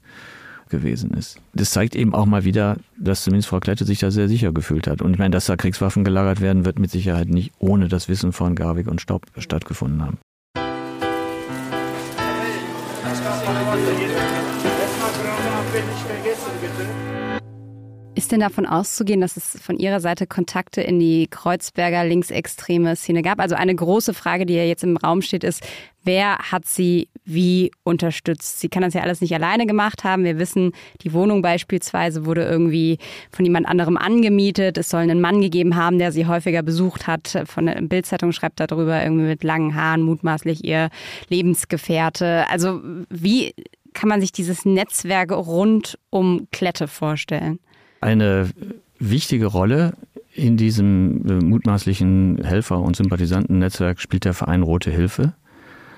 gewesen 0.72 1.12
ist. 1.12 1.40
Das 1.54 1.70
zeigt 1.70 1.96
eben 1.96 2.16
auch 2.16 2.26
mal 2.26 2.44
wieder, 2.44 2.78
dass 2.98 3.24
zumindest 3.24 3.50
Frau 3.50 3.60
Klette 3.60 3.86
sich 3.86 4.00
da 4.00 4.10
sehr 4.10 4.28
sicher 4.28 4.52
gefühlt 4.52 4.88
hat. 4.88 5.04
Und 5.04 5.14
ich 5.14 5.20
meine, 5.20 5.32
dass 5.32 5.46
da 5.46 5.56
Kriegswaffen 5.56 6.04
gelagert 6.04 6.42
werden, 6.42 6.66
wird 6.66 6.80
mit 6.80 6.90
Sicherheit 6.90 7.30
nicht 7.30 7.52
ohne 7.60 7.88
das 7.88 8.10
Wissen 8.10 8.32
von 8.32 8.56
Garwig 8.56 8.88
und 8.88 9.00
Staub 9.02 9.28
stattgefunden 9.38 10.02
haben. 10.04 10.18
Ist 18.13 18.34
denn 18.34 18.41
davon 18.41 18.65
auszugehen, 18.65 19.21
dass 19.21 19.38
es 19.38 19.58
von 19.62 19.78
Ihrer 19.78 20.02
Seite 20.02 20.28
Kontakte 20.28 20.82
in 20.82 21.00
die 21.00 21.28
Kreuzberger 21.30 22.04
linksextreme 22.04 22.97
Szene 22.97 23.21
gab? 23.21 23.39
Also 23.39 23.56
eine 23.56 23.74
große 23.74 24.13
Frage, 24.13 24.45
die 24.45 24.54
ja 24.54 24.65
jetzt 24.65 24.84
im 24.84 24.97
Raum 24.97 25.21
steht, 25.21 25.45
ist, 25.45 25.65
wer 26.04 26.38
hat 26.39 26.65
sie 26.65 27.08
wie 27.24 27.71
unterstützt? 27.84 28.60
Sie 28.60 28.67
kann 28.67 28.84
das 28.84 28.95
ja 28.95 29.02
alles 29.02 29.21
nicht 29.21 29.34
alleine 29.34 29.65
gemacht 29.65 30.04
haben. 30.04 30.26
Wir 30.26 30.39
wissen, 30.39 30.74
die 31.04 31.13
Wohnung 31.13 31.41
beispielsweise 31.41 32.26
wurde 32.26 32.43
irgendwie 32.43 32.97
von 33.32 33.45
jemand 33.45 33.65
anderem 33.65 33.95
angemietet. 33.95 34.78
Es 34.78 34.89
soll 34.89 35.02
einen 35.02 35.21
Mann 35.21 35.39
gegeben 35.39 35.78
haben, 35.78 35.97
der 35.97 36.12
sie 36.12 36.28
häufiger 36.28 36.63
besucht 36.63 37.08
hat. 37.08 37.43
Von 37.45 37.67
der 37.67 37.82
Bildzeitung 37.82 38.34
schreibt 38.34 38.60
darüber 38.60 39.02
irgendwie 39.02 39.28
mit 39.28 39.43
langen 39.45 39.74
Haaren, 39.74 40.02
mutmaßlich 40.02 40.65
ihr 40.65 40.89
Lebensgefährte. 41.30 42.45
Also 42.50 42.82
wie 43.10 43.54
kann 43.93 44.10
man 44.10 44.19
sich 44.19 44.34
dieses 44.34 44.65
Netzwerk 44.65 45.32
rund 45.32 45.97
um 46.10 46.50
Klette 46.52 46.89
vorstellen? 46.89 47.60
Eine 48.02 48.50
wichtige 49.00 49.46
Rolle 49.46 49.94
in 50.34 50.58
diesem 50.58 51.26
äh, 51.28 51.44
mutmaßlichen 51.44 52.44
Helfer- 52.44 52.82
und 52.82 52.96
Sympathisantennetzwerk 52.96 54.00
spielt 54.00 54.26
der 54.26 54.34
Verein 54.34 54.64
Rote 54.64 54.92
Hilfe. 54.92 55.34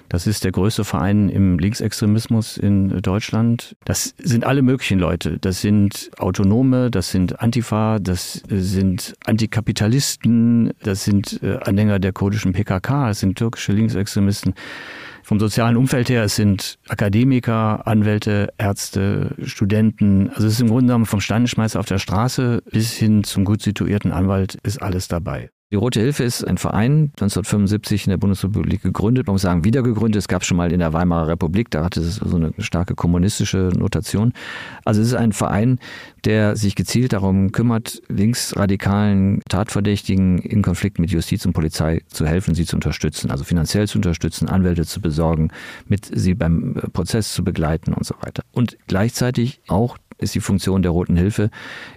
Das 0.10 0.28
ist 0.28 0.44
der 0.44 0.52
größte 0.52 0.84
Verein 0.84 1.30
im 1.30 1.58
Linksextremismus 1.58 2.58
in 2.58 3.02
Deutschland. 3.02 3.76
Das 3.86 4.14
sind 4.20 4.46
alle 4.46 4.62
möglichen 4.62 5.00
Leute. 5.00 5.40
Das 5.40 5.62
sind 5.62 6.12
Autonome, 6.18 6.92
das 6.92 7.10
sind 7.10 7.40
Antifa, 7.40 8.00
das 8.00 8.44
sind 8.48 9.16
Antikapitalisten, 9.26 10.72
das 10.84 11.04
sind 11.06 11.42
äh, 11.42 11.58
Anhänger 11.64 12.00
der 12.00 12.14
kurdischen 12.14 12.54
PKK, 12.54 13.08
das 13.08 13.22
sind 13.22 13.38
türkische 13.38 13.72
Linksextremisten. 13.72 14.54
Vom 15.24 15.40
sozialen 15.40 15.78
Umfeld 15.78 16.10
her, 16.10 16.24
es 16.24 16.36
sind 16.36 16.78
Akademiker, 16.90 17.88
Anwälte, 17.88 18.50
Ärzte, 18.58 19.36
Studenten. 19.44 20.30
Also 20.30 20.48
es 20.48 20.54
ist 20.54 20.60
im 20.60 20.68
Grunde 20.68 20.88
genommen 20.88 21.06
vom 21.06 21.22
Standenschmeißer 21.22 21.80
auf 21.80 21.86
der 21.86 21.98
Straße 21.98 22.62
bis 22.70 22.92
hin 22.94 23.24
zum 23.24 23.46
gut 23.46 23.62
situierten 23.62 24.12
Anwalt 24.12 24.56
ist 24.64 24.82
alles 24.82 25.08
dabei. 25.08 25.50
Die 25.74 25.78
Rote 25.78 26.02
Hilfe 26.02 26.24
ist 26.24 26.48
ein 26.48 26.60
Verein, 26.60 27.10
1975 27.20 28.06
in 28.06 28.12
der 28.12 28.18
Bundesrepublik 28.18 28.84
gegründet. 28.84 29.26
Man 29.26 29.34
muss 29.34 29.42
sagen, 29.42 29.64
wieder 29.64 29.82
gegründet. 29.82 30.20
Es 30.20 30.28
gab 30.28 30.46
schon 30.46 30.56
mal 30.56 30.72
in 30.72 30.78
der 30.78 30.94
Weimarer 30.94 31.30
Republik, 31.30 31.72
da 31.72 31.84
hatte 31.84 32.00
es 32.00 32.18
so 32.18 32.36
eine 32.36 32.54
starke 32.60 32.94
kommunistische 32.94 33.72
Notation. 33.76 34.34
Also 34.86 35.02
es 35.02 35.08
ist 35.08 35.14
ein 35.16 35.34
Verein, 35.34 35.80
der 36.26 36.56
sich 36.56 36.76
gezielt 36.76 37.14
darum 37.14 37.52
kümmert, 37.52 38.04
linksradikalen 38.08 39.42
Tatverdächtigen 39.50 40.38
in 40.38 40.62
Konflikt 40.62 41.00
mit 41.00 41.10
Justiz 41.10 41.44
und 41.44 41.54
Polizei 41.54 42.04
zu 42.06 42.28
helfen, 42.28 42.54
sie 42.54 42.66
zu 42.66 42.76
unterstützen, 42.76 43.32
also 43.32 43.44
finanziell 43.44 43.88
zu 43.88 43.98
unterstützen, 43.98 44.50
Anwälte 44.50 44.86
zu 44.86 45.02
besorgen, 45.02 45.50
mit 45.88 46.08
sie 46.14 46.36
beim 46.36 46.76
Prozess 46.94 47.34
zu 47.34 47.44
begleiten 47.44 47.94
und 47.94 48.06
so 48.06 48.14
weiter. 48.22 48.44
Und 48.52 48.78
gleichzeitig 48.86 49.60
auch 49.68 49.98
ist 50.24 50.36
die 50.36 50.40
Funktion 50.40 50.82
der 50.82 50.92
Roten 50.92 51.16
Hilfe, 51.16 51.50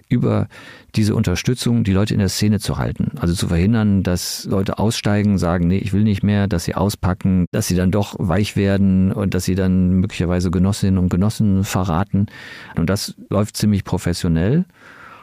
über 0.09 0.47
diese 0.95 1.15
Unterstützung 1.15 1.83
die 1.83 1.93
Leute 1.93 2.13
in 2.13 2.19
der 2.19 2.29
Szene 2.29 2.59
zu 2.59 2.77
halten. 2.77 3.11
Also 3.19 3.33
zu 3.33 3.47
verhindern, 3.47 3.66
dass 4.03 4.45
Leute 4.45 4.79
aussteigen, 4.79 5.37
sagen, 5.37 5.67
nee, 5.67 5.77
ich 5.77 5.93
will 5.93 6.03
nicht 6.03 6.23
mehr, 6.23 6.47
dass 6.47 6.65
sie 6.65 6.75
auspacken, 6.75 7.45
dass 7.51 7.67
sie 7.67 7.75
dann 7.75 7.91
doch 7.91 8.15
weich 8.19 8.55
werden 8.55 9.11
und 9.11 9.33
dass 9.33 9.45
sie 9.45 9.55
dann 9.55 9.91
möglicherweise 9.91 10.51
Genossinnen 10.51 10.97
und 10.97 11.09
Genossen 11.09 11.63
verraten. 11.63 12.27
Und 12.75 12.89
das 12.89 13.15
läuft 13.29 13.57
ziemlich 13.57 13.83
professionell. 13.83 14.65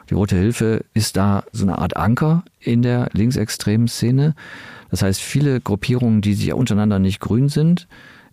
Die 0.09 0.13
Rote 0.13 0.35
Hilfe 0.35 0.85
ist 0.93 1.17
da 1.17 1.43
so 1.51 1.65
eine 1.65 1.79
Art 1.79 1.97
Anker 1.97 2.43
in 2.59 2.81
der 2.81 3.09
linksextremen 3.13 3.87
Szene. 3.87 4.35
Das 4.91 5.01
heißt, 5.01 5.19
viele 5.19 5.61
Gruppierungen, 5.61 6.21
die 6.21 6.35
sich 6.35 6.53
untereinander 6.53 6.99
nicht 6.99 7.19
grün 7.19 7.49
sind, 7.49 7.87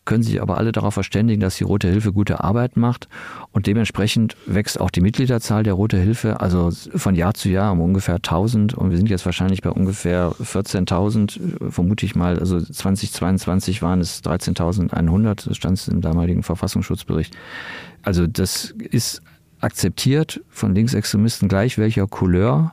können 0.04 0.22
sich 0.22 0.42
aber 0.42 0.58
alle 0.58 0.72
darauf 0.72 0.94
verständigen, 0.94 1.40
dass 1.40 1.56
die 1.56 1.64
Rote 1.64 1.88
Hilfe 1.88 2.12
gute 2.12 2.42
Arbeit 2.42 2.76
macht 2.76 3.08
und 3.52 3.66
dementsprechend 3.66 4.36
wächst 4.46 4.80
auch 4.80 4.90
die 4.90 5.00
Mitgliederzahl 5.00 5.62
der 5.62 5.74
Rote 5.74 5.96
Hilfe, 5.96 6.40
also 6.40 6.70
von 6.70 7.14
Jahr 7.14 7.34
zu 7.34 7.48
Jahr 7.48 7.72
um 7.72 7.80
ungefähr 7.80 8.16
1000 8.16 8.74
und 8.74 8.90
wir 8.90 8.96
sind 8.96 9.08
jetzt 9.08 9.24
wahrscheinlich 9.24 9.62
bei 9.62 9.70
ungefähr 9.70 10.32
14.000, 10.32 11.70
vermute 11.70 12.04
ich 12.04 12.14
mal, 12.14 12.38
also 12.38 12.60
2022 12.60 13.82
waren 13.82 14.00
es 14.00 14.22
13.100, 14.24 15.48
das 15.48 15.56
stand 15.56 15.86
im 15.88 16.00
damaligen 16.00 16.42
Verfassungsschutzbericht. 16.42 17.34
Also 18.02 18.26
das 18.26 18.74
ist 18.78 19.22
akzeptiert 19.60 20.42
von 20.48 20.74
Linksextremisten 20.74 21.48
gleich 21.48 21.78
welcher 21.78 22.06
Couleur 22.08 22.72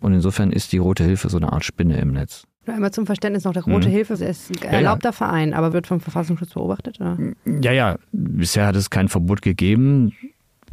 und 0.00 0.14
insofern 0.14 0.52
ist 0.52 0.72
die 0.72 0.78
Rote 0.78 1.02
Hilfe 1.04 1.28
so 1.28 1.36
eine 1.36 1.52
Art 1.52 1.64
Spinne 1.64 1.98
im 1.98 2.12
Netz. 2.12 2.44
Einmal 2.66 2.90
zum 2.90 3.06
Verständnis 3.06 3.44
noch, 3.44 3.52
der 3.52 3.62
Rote 3.64 3.88
mhm. 3.88 3.92
Hilfe 3.92 4.14
ist 4.14 4.50
ein 4.62 4.68
erlaubter 4.68 5.08
ja, 5.08 5.10
ja. 5.10 5.12
Verein, 5.12 5.54
aber 5.54 5.72
wird 5.72 5.86
vom 5.86 6.00
Verfassungsschutz 6.00 6.54
beobachtet? 6.54 7.00
Oder? 7.00 7.16
Ja, 7.62 7.72
ja, 7.72 7.96
bisher 8.12 8.66
hat 8.66 8.76
es 8.76 8.90
kein 8.90 9.08
Verbot 9.08 9.42
gegeben. 9.42 10.12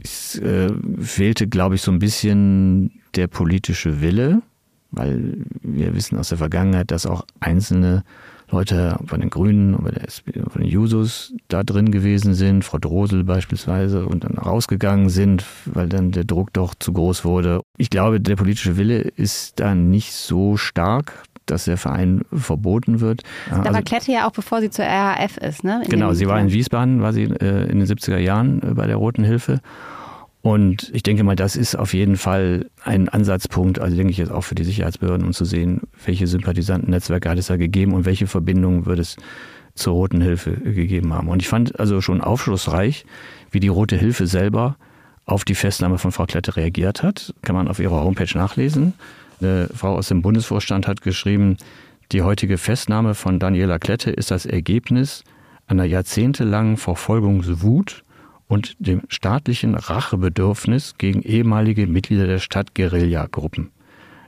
Es 0.01 0.37
äh, 0.39 0.69
fehlte, 0.99 1.47
glaube 1.47 1.75
ich, 1.75 1.81
so 1.81 1.91
ein 1.91 1.99
bisschen 1.99 2.91
der 3.15 3.27
politische 3.27 4.01
Wille, 4.01 4.41
weil 4.91 5.37
wir 5.61 5.95
wissen 5.95 6.17
aus 6.17 6.29
der 6.29 6.37
Vergangenheit, 6.37 6.91
dass 6.91 7.05
auch 7.05 7.25
einzelne 7.39 8.03
Leute 8.53 8.97
von 9.05 9.19
den 9.19 9.29
Grünen 9.29 9.73
und 9.73 9.89
von 10.51 10.61
den 10.61 10.69
Jusos 10.69 11.33
da 11.47 11.63
drin 11.63 11.91
gewesen 11.91 12.35
sind, 12.35 12.63
Frau 12.63 12.77
Drosel 12.77 13.23
beispielsweise, 13.23 14.05
und 14.05 14.23
dann 14.23 14.37
rausgegangen 14.37 15.09
sind, 15.09 15.43
weil 15.65 15.89
dann 15.89 16.11
der 16.11 16.23
Druck 16.23 16.53
doch 16.53 16.75
zu 16.75 16.93
groß 16.93 17.25
wurde. 17.25 17.61
Ich 17.77 17.89
glaube, 17.89 18.21
der 18.21 18.35
politische 18.35 18.77
Wille 18.77 18.99
ist 18.99 19.59
da 19.59 19.73
nicht 19.73 20.13
so 20.13 20.55
stark 20.55 21.23
dass 21.45 21.65
der 21.65 21.77
Verein 21.77 22.21
verboten 22.31 22.99
wird. 22.99 23.23
Da 23.49 23.57
also, 23.57 23.73
war 23.73 23.81
Klette 23.81 24.11
ja 24.11 24.27
auch 24.27 24.31
bevor 24.31 24.61
sie 24.61 24.69
zur 24.69 24.85
RAF 24.85 25.37
ist, 25.37 25.63
ne? 25.63 25.81
In 25.83 25.89
genau, 25.89 26.13
sie 26.13 26.27
war 26.27 26.39
in 26.39 26.51
Wiesbaden, 26.51 27.01
war 27.01 27.13
sie 27.13 27.23
äh, 27.23 27.69
in 27.69 27.79
den 27.79 27.87
70er 27.87 28.17
Jahren 28.17 28.61
äh, 28.61 28.73
bei 28.73 28.87
der 28.87 28.97
Roten 28.97 29.23
Hilfe. 29.23 29.61
Und 30.41 30.91
ich 30.93 31.03
denke 31.03 31.23
mal, 31.23 31.37
das 31.37 31.55
ist 31.55 31.75
auf 31.75 31.93
jeden 31.93 32.17
Fall 32.17 32.69
ein 32.83 33.07
Ansatzpunkt, 33.07 33.79
also 33.79 33.95
denke 33.95 34.11
ich 34.11 34.17
jetzt 34.17 34.31
auch 34.31 34.41
für 34.41 34.55
die 34.55 34.65
Sicherheitsbehörden, 34.65 35.25
um 35.25 35.31
zu 35.31 35.45
sehen, 35.45 35.81
welche 36.05 36.27
Sympathisantennetzwerke 36.27 37.29
hat 37.29 37.37
es 37.37 37.47
da 37.47 37.55
gegeben 37.55 37.93
und 37.93 38.05
welche 38.05 38.27
Verbindungen 38.27 38.85
wird 38.85 38.99
es 38.99 39.15
zur 39.73 39.93
Roten 39.93 40.19
Hilfe 40.19 40.51
gegeben 40.51 41.13
haben. 41.13 41.29
Und 41.29 41.41
ich 41.41 41.47
fand 41.47 41.79
also 41.79 42.01
schon 42.01 42.19
aufschlussreich, 42.19 43.05
wie 43.51 43.61
die 43.61 43.69
Rote 43.69 43.95
Hilfe 43.95 44.27
selber 44.27 44.75
auf 45.25 45.45
die 45.45 45.55
Festnahme 45.55 45.97
von 45.97 46.11
Frau 46.11 46.25
Klette 46.25 46.57
reagiert 46.57 47.03
hat. 47.03 47.33
Kann 47.41 47.55
man 47.55 47.69
auf 47.69 47.79
ihrer 47.79 48.03
Homepage 48.03 48.37
nachlesen. 48.37 48.93
Eine 49.41 49.69
Frau 49.73 49.95
aus 49.95 50.07
dem 50.07 50.21
Bundesvorstand 50.21 50.87
hat 50.87 51.01
geschrieben, 51.01 51.57
die 52.11 52.21
heutige 52.21 52.57
Festnahme 52.57 53.15
von 53.15 53.39
Daniela 53.39 53.79
Klette 53.79 54.11
ist 54.11 54.31
das 54.31 54.45
Ergebnis 54.45 55.23
einer 55.67 55.85
jahrzehntelangen 55.85 56.77
Verfolgungswut 56.77 58.03
und 58.47 58.75
dem 58.79 59.01
staatlichen 59.07 59.75
Rachebedürfnis 59.75 60.95
gegen 60.97 61.21
ehemalige 61.23 61.87
Mitglieder 61.87 62.27
der 62.27 62.39
Stadt-Guerilla-Gruppen. 62.39 63.71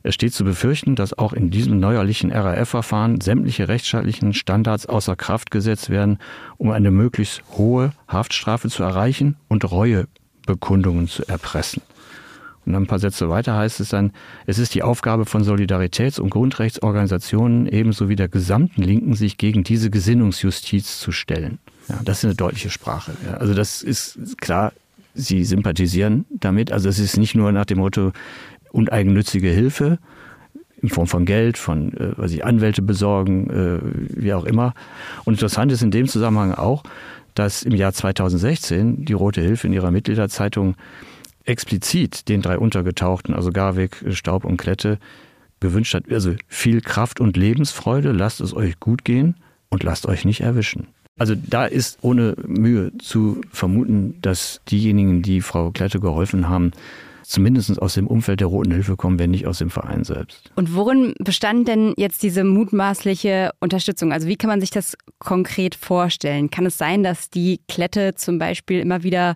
Es 0.01 0.13
steht 0.13 0.33
zu 0.33 0.43
befürchten, 0.43 0.95
dass 0.95 1.17
auch 1.17 1.33
in 1.33 1.49
diesem 1.49 1.79
neuerlichen 1.79 2.31
RAF-Verfahren 2.31 3.21
sämtliche 3.21 3.67
rechtsstaatlichen 3.67 4.33
Standards 4.33 4.85
außer 4.85 5.15
Kraft 5.15 5.49
gesetzt 5.49 5.89
werden, 5.89 6.19
um 6.57 6.69
eine 6.69 6.91
möglichst 6.91 7.41
hohe 7.53 7.91
Haftstrafe 8.07 8.69
zu 8.69 8.83
erreichen 8.83 9.35
und 9.47 9.69
Reuebekundungen 9.69 11.07
zu 11.07 11.27
erpressen. 11.27 11.81
Und 12.65 12.73
dann 12.73 12.84
ein 12.84 12.88
paar 12.88 12.99
Sätze 12.99 13.30
weiter 13.30 13.56
heißt 13.56 13.80
es 13.80 13.89
dann, 13.89 14.12
es 14.45 14.58
ist 14.58 14.73
die 14.73 14.84
Aufgabe 14.84 15.25
von 15.25 15.43
Solidaritäts- 15.43 16.19
und 16.19 16.30
Grundrechtsorganisationen 16.30 17.67
ebenso 17.67 18.10
wie 18.10 18.15
der 18.15 18.28
gesamten 18.28 18.82
Linken, 18.82 19.13
sich 19.13 19.38
gegen 19.38 19.63
diese 19.63 19.89
Gesinnungsjustiz 19.89 20.99
zu 20.99 21.12
stellen. 21.12 21.60
Ja, 21.88 21.99
das 22.04 22.19
ist 22.19 22.25
eine 22.25 22.36
deutliche 22.36 22.69
Sprache. 22.69 23.13
Ja, 23.25 23.36
also 23.36 23.54
das 23.54 23.84
ist 23.84 24.39
klar, 24.39 24.73
sie 25.13 25.43
sympathisieren 25.43 26.25
damit. 26.30 26.71
Also 26.71 26.89
es 26.89 26.99
ist 26.99 27.17
nicht 27.17 27.36
nur 27.36 27.51
nach 27.51 27.65
dem 27.65 27.78
Motto 27.78 28.12
uneigennützige 28.71 29.49
Hilfe 29.49 29.99
in 30.82 30.89
Form 30.89 31.08
von 31.08 31.25
Geld, 31.25 31.58
von 31.58 31.93
äh, 31.93 32.13
was 32.17 32.32
ich 32.32 32.43
Anwälte 32.43 32.82
besorgen, 32.82 33.49
äh, 33.49 33.80
wie 34.21 34.34
auch 34.34 34.45
immer. 34.45 34.73
Und 35.23 35.34
interessant 35.34 35.71
ist 35.71 35.82
in 35.82 35.91
dem 35.91 36.08
Zusammenhang 36.08 36.54
auch, 36.54 36.84
dass 37.34 37.63
im 37.63 37.75
Jahr 37.75 37.93
2016 37.93 39.06
die 39.06 39.13
Rote 39.13 39.41
Hilfe 39.41 39.67
in 39.67 39.73
ihrer 39.73 39.91
Mitgliederzeitung 39.91 40.75
explizit 41.45 42.27
den 42.29 42.41
drei 42.41 42.58
Untergetauchten, 42.58 43.34
also 43.34 43.51
Garwig, 43.51 44.03
Staub 44.12 44.45
und 44.45 44.58
Klette, 44.58 44.99
gewünscht 45.60 45.93
hat, 45.93 46.12
also 46.12 46.36
viel 46.47 46.81
Kraft 46.81 47.19
und 47.19 47.38
Lebensfreude, 47.38 48.12
lasst 48.12 48.41
es 48.41 48.53
euch 48.53 48.79
gut 48.79 49.05
gehen 49.05 49.36
und 49.69 49.84
lasst 49.84 50.05
euch 50.05 50.25
nicht 50.25 50.41
erwischen. 50.41 50.88
Also 51.17 51.34
da 51.36 51.65
ist 51.65 51.99
ohne 52.01 52.36
Mühe 52.45 52.91
zu 52.97 53.41
vermuten, 53.51 54.15
dass 54.21 54.62
diejenigen, 54.69 55.21
die 55.21 55.39
Frau 55.39 55.71
Klette 55.71 56.01
geholfen 56.01 56.49
haben, 56.49 56.71
zumindest 57.23 57.81
aus 57.81 57.93
dem 57.95 58.08
Umfeld 58.08 58.41
der 58.41 58.47
Roten 58.47 58.71
Hilfe 58.71 58.97
kommen, 58.97 59.17
wenn 59.17 59.31
nicht 59.31 59.47
aus 59.47 59.60
dem 59.60 59.69
Verein 59.69 60.03
selbst. 60.03 60.51
Und 60.55 60.75
worin 60.75 61.13
bestand 61.19 61.67
denn 61.67 61.93
jetzt 61.97 62.21
diese 62.21 62.43
mutmaßliche 62.43 63.51
Unterstützung? 63.62 64.12
Also 64.12 64.27
wie 64.27 64.36
kann 64.36 64.49
man 64.49 64.60
sich 64.60 64.71
das 64.71 64.95
konkret 65.19 65.73
vorstellen? 65.73 66.49
Kann 66.51 66.65
es 66.65 66.77
sein, 66.77 67.01
dass 67.01 67.29
die 67.29 67.62
Klette 67.67 68.15
zum 68.15 68.38
Beispiel 68.38 68.79
immer 68.81 69.03
wieder 69.03 69.36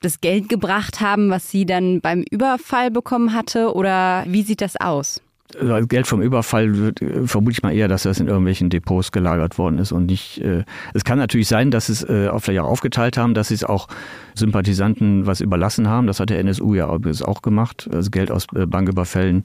das 0.00 0.20
Geld 0.20 0.48
gebracht 0.48 1.00
haben, 1.00 1.30
was 1.30 1.50
sie 1.50 1.66
dann 1.66 2.00
beim 2.00 2.24
Überfall 2.30 2.90
bekommen 2.90 3.34
hatte? 3.34 3.74
Oder 3.74 4.24
wie 4.26 4.42
sieht 4.42 4.60
das 4.60 4.76
aus? 4.76 5.20
Also 5.58 5.86
Geld 5.86 6.06
vom 6.06 6.20
Überfall 6.20 6.76
wird, 6.76 7.00
äh, 7.00 7.26
vermute 7.26 7.52
ich 7.52 7.62
mal 7.62 7.72
eher, 7.72 7.88
dass 7.88 8.02
das 8.02 8.20
in 8.20 8.26
irgendwelchen 8.28 8.68
Depots 8.68 9.12
gelagert 9.12 9.56
worden 9.56 9.78
ist 9.78 9.92
und 9.92 10.06
nicht. 10.06 10.38
Äh, 10.42 10.64
es 10.92 11.04
kann 11.04 11.18
natürlich 11.18 11.48
sein, 11.48 11.70
dass 11.70 11.88
es 11.88 12.02
äh, 12.02 12.30
vielleicht 12.38 12.60
auch 12.60 12.68
aufgeteilt 12.68 13.16
haben, 13.16 13.32
dass 13.32 13.48
sie 13.48 13.54
es 13.54 13.64
auch 13.64 13.88
Sympathisanten 14.34 15.26
was 15.26 15.40
überlassen 15.40 15.88
haben. 15.88 16.06
Das 16.06 16.20
hat 16.20 16.28
der 16.28 16.38
NSU 16.40 16.74
ja 16.74 16.88
auch 16.88 17.42
gemacht. 17.42 17.88
Also 17.92 18.10
Geld 18.10 18.30
aus 18.30 18.46
äh, 18.54 18.66
Banküberfällen 18.66 19.44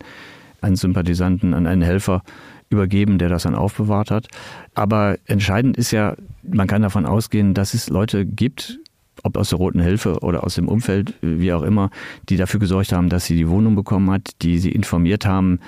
an 0.59 0.75
Sympathisanten, 0.75 1.53
an 1.53 1.67
einen 1.67 1.81
Helfer 1.81 2.21
übergeben, 2.69 3.17
der 3.17 3.29
das 3.29 3.43
dann 3.43 3.55
aufbewahrt 3.55 4.11
hat. 4.11 4.27
Aber 4.73 5.17
entscheidend 5.25 5.77
ist 5.77 5.91
ja, 5.91 6.15
man 6.41 6.67
kann 6.67 6.81
davon 6.81 7.05
ausgehen, 7.05 7.53
dass 7.53 7.73
es 7.73 7.89
Leute 7.89 8.25
gibt, 8.25 8.79
ob 9.21 9.37
aus 9.37 9.49
der 9.49 9.59
Roten 9.59 9.79
Hilfe 9.79 10.19
oder 10.19 10.43
aus 10.43 10.55
dem 10.55 10.67
Umfeld, 10.67 11.13
wie 11.21 11.53
auch 11.53 11.61
immer, 11.61 11.89
die 12.29 12.37
dafür 12.37 12.59
gesorgt 12.59 12.91
haben, 12.91 13.09
dass 13.09 13.25
sie 13.25 13.35
die 13.35 13.47
Wohnung 13.47 13.75
bekommen 13.75 14.09
hat, 14.09 14.31
die 14.41 14.57
sie 14.57 14.71
informiert 14.71 15.25
haben, 15.25 15.59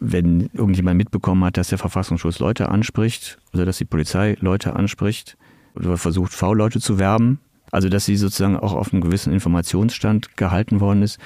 wenn 0.00 0.50
irgendjemand 0.52 0.96
mitbekommen 0.96 1.44
hat, 1.44 1.56
dass 1.56 1.68
der 1.68 1.78
Verfassungsschutz 1.78 2.38
Leute 2.38 2.68
anspricht 2.68 3.38
oder 3.52 3.64
dass 3.64 3.78
die 3.78 3.84
Polizei 3.84 4.36
Leute 4.40 4.74
anspricht 4.74 5.36
oder 5.76 5.96
versucht, 5.96 6.32
V-Leute 6.32 6.80
zu 6.80 6.98
werben. 6.98 7.38
Also 7.72 7.88
dass 7.88 8.04
sie 8.04 8.16
sozusagen 8.16 8.56
auch 8.56 8.72
auf 8.72 8.92
einem 8.92 9.00
gewissen 9.00 9.32
Informationsstand 9.32 10.36
gehalten 10.36 10.80
worden 10.80 11.02
ist, 11.02 11.20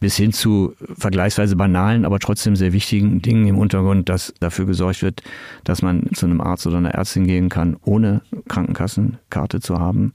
bis 0.00 0.16
hin 0.16 0.32
zu 0.32 0.74
vergleichsweise 0.96 1.54
banalen, 1.54 2.04
aber 2.04 2.18
trotzdem 2.18 2.56
sehr 2.56 2.72
wichtigen 2.72 3.22
Dingen 3.22 3.46
im 3.46 3.58
Untergrund, 3.58 4.08
dass 4.08 4.34
dafür 4.40 4.66
gesorgt 4.66 5.02
wird, 5.02 5.22
dass 5.62 5.82
man 5.82 6.08
zu 6.12 6.26
einem 6.26 6.40
Arzt 6.40 6.66
oder 6.66 6.78
einer 6.78 6.94
Ärztin 6.94 7.28
gehen 7.28 7.48
kann, 7.48 7.76
ohne 7.84 8.22
Krankenkassenkarte 8.48 9.60
zu 9.60 9.78
haben 9.78 10.14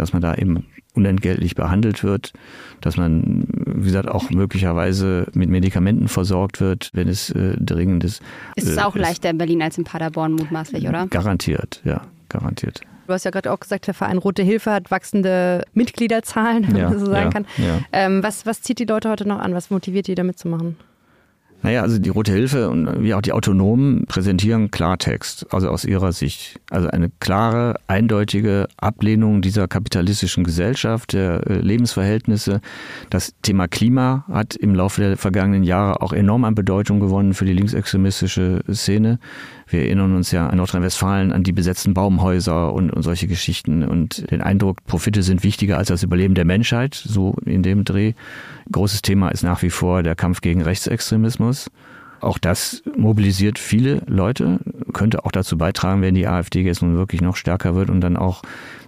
dass 0.00 0.12
man 0.12 0.22
da 0.22 0.34
eben 0.34 0.66
unentgeltlich 0.94 1.54
behandelt 1.54 2.02
wird, 2.02 2.32
dass 2.80 2.96
man, 2.96 3.44
wie 3.48 3.84
gesagt, 3.84 4.08
auch 4.08 4.30
möglicherweise 4.30 5.26
mit 5.34 5.50
Medikamenten 5.50 6.08
versorgt 6.08 6.60
wird, 6.60 6.90
wenn 6.92 7.08
es 7.08 7.30
äh, 7.30 7.56
dringend 7.58 8.02
ist. 8.04 8.22
Ist 8.56 8.68
es 8.68 8.76
äh, 8.76 8.80
auch 8.80 8.96
leichter 8.96 9.30
in 9.30 9.38
Berlin 9.38 9.62
als 9.62 9.78
in 9.78 9.84
Paderborn 9.84 10.32
mutmaßlich, 10.32 10.88
oder? 10.88 11.06
Garantiert, 11.06 11.80
ja, 11.84 12.02
garantiert. 12.28 12.80
Du 13.06 13.12
hast 13.14 13.24
ja 13.24 13.30
gerade 13.30 13.52
auch 13.52 13.60
gesagt, 13.60 13.88
der 13.88 13.94
Verein 13.94 14.18
Rote 14.18 14.42
Hilfe 14.42 14.70
hat 14.70 14.90
wachsende 14.90 15.64
Mitgliederzahlen, 15.74 16.66
wenn 16.68 16.76
ja, 16.76 16.90
man 16.90 16.98
so 16.98 17.06
sagen 17.06 17.24
ja, 17.24 17.30
kann. 17.30 17.46
Ja. 17.58 17.78
Ähm, 17.92 18.22
was, 18.22 18.46
was 18.46 18.62
zieht 18.62 18.78
die 18.78 18.84
Leute 18.84 19.10
heute 19.10 19.28
noch 19.28 19.38
an? 19.38 19.54
Was 19.54 19.70
motiviert 19.70 20.06
die, 20.06 20.14
damit 20.14 20.38
zu 20.38 20.48
machen? 20.48 20.76
Naja, 21.62 21.82
also 21.82 21.98
die 21.98 22.08
Rote 22.08 22.32
Hilfe 22.32 22.70
und 22.70 23.02
wie 23.02 23.12
auch 23.12 23.20
die 23.20 23.32
Autonomen 23.32 24.06
präsentieren 24.06 24.70
Klartext, 24.70 25.46
also 25.52 25.68
aus 25.68 25.84
ihrer 25.84 26.12
Sicht. 26.12 26.58
Also 26.70 26.88
eine 26.88 27.10
klare, 27.20 27.74
eindeutige 27.86 28.66
Ablehnung 28.78 29.42
dieser 29.42 29.68
kapitalistischen 29.68 30.42
Gesellschaft, 30.42 31.12
der 31.12 31.46
äh, 31.46 31.54
Lebensverhältnisse. 31.56 32.60
Das 33.10 33.34
Thema 33.42 33.68
Klima 33.68 34.24
hat 34.32 34.56
im 34.56 34.74
Laufe 34.74 35.02
der 35.02 35.16
vergangenen 35.18 35.62
Jahre 35.62 36.00
auch 36.00 36.14
enorm 36.14 36.44
an 36.44 36.54
Bedeutung 36.54 36.98
gewonnen 36.98 37.34
für 37.34 37.44
die 37.44 37.52
linksextremistische 37.52 38.62
Szene. 38.72 39.18
Wir 39.70 39.82
erinnern 39.82 40.16
uns 40.16 40.32
ja 40.32 40.48
an 40.48 40.56
Nordrhein-Westfalen 40.56 41.32
an 41.32 41.44
die 41.44 41.52
besetzten 41.52 41.94
Baumhäuser 41.94 42.72
und, 42.72 42.90
und 42.90 43.02
solche 43.02 43.28
Geschichten 43.28 43.84
und 43.84 44.30
den 44.30 44.42
Eindruck, 44.42 44.84
Profite 44.86 45.22
sind 45.22 45.44
wichtiger 45.44 45.78
als 45.78 45.88
das 45.88 46.02
Überleben 46.02 46.34
der 46.34 46.44
Menschheit, 46.44 46.94
so 46.94 47.36
in 47.44 47.62
dem 47.62 47.84
Dreh. 47.84 48.14
Großes 48.72 49.02
Thema 49.02 49.28
ist 49.28 49.44
nach 49.44 49.62
wie 49.62 49.70
vor 49.70 50.02
der 50.02 50.16
Kampf 50.16 50.40
gegen 50.40 50.62
Rechtsextremismus. 50.62 51.70
Auch 52.20 52.38
das 52.38 52.82
mobilisiert 52.98 53.58
viele 53.58 54.02
Leute, 54.06 54.58
könnte 54.92 55.24
auch 55.24 55.32
dazu 55.32 55.56
beitragen, 55.56 56.02
wenn 56.02 56.14
die 56.14 56.26
AfD 56.26 56.60
jetzt 56.60 56.82
nun 56.82 56.96
wirklich 56.96 57.22
noch 57.22 57.36
stärker 57.36 57.74
wird 57.74 57.88
und 57.88 58.00
dann 58.00 58.16
auch 58.16 58.42